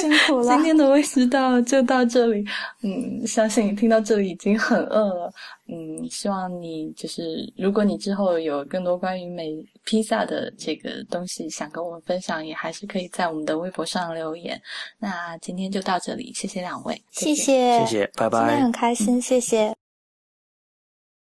[0.00, 2.44] 辛苦了，今天的胃食道就到这里。
[2.82, 5.32] 嗯，相信你听到这里已经很饿了。
[5.68, 9.54] 嗯，希望你就是，如果你之后有更多关于美
[9.84, 14.60] 披萨的这个东西想跟我们分享，也还是可以在我们的微博上留言。
[14.98, 18.40] 那今天就到这里，谢谢两位，谢谢，谢谢，拜拜。
[18.40, 19.72] 今天很开心，谢谢。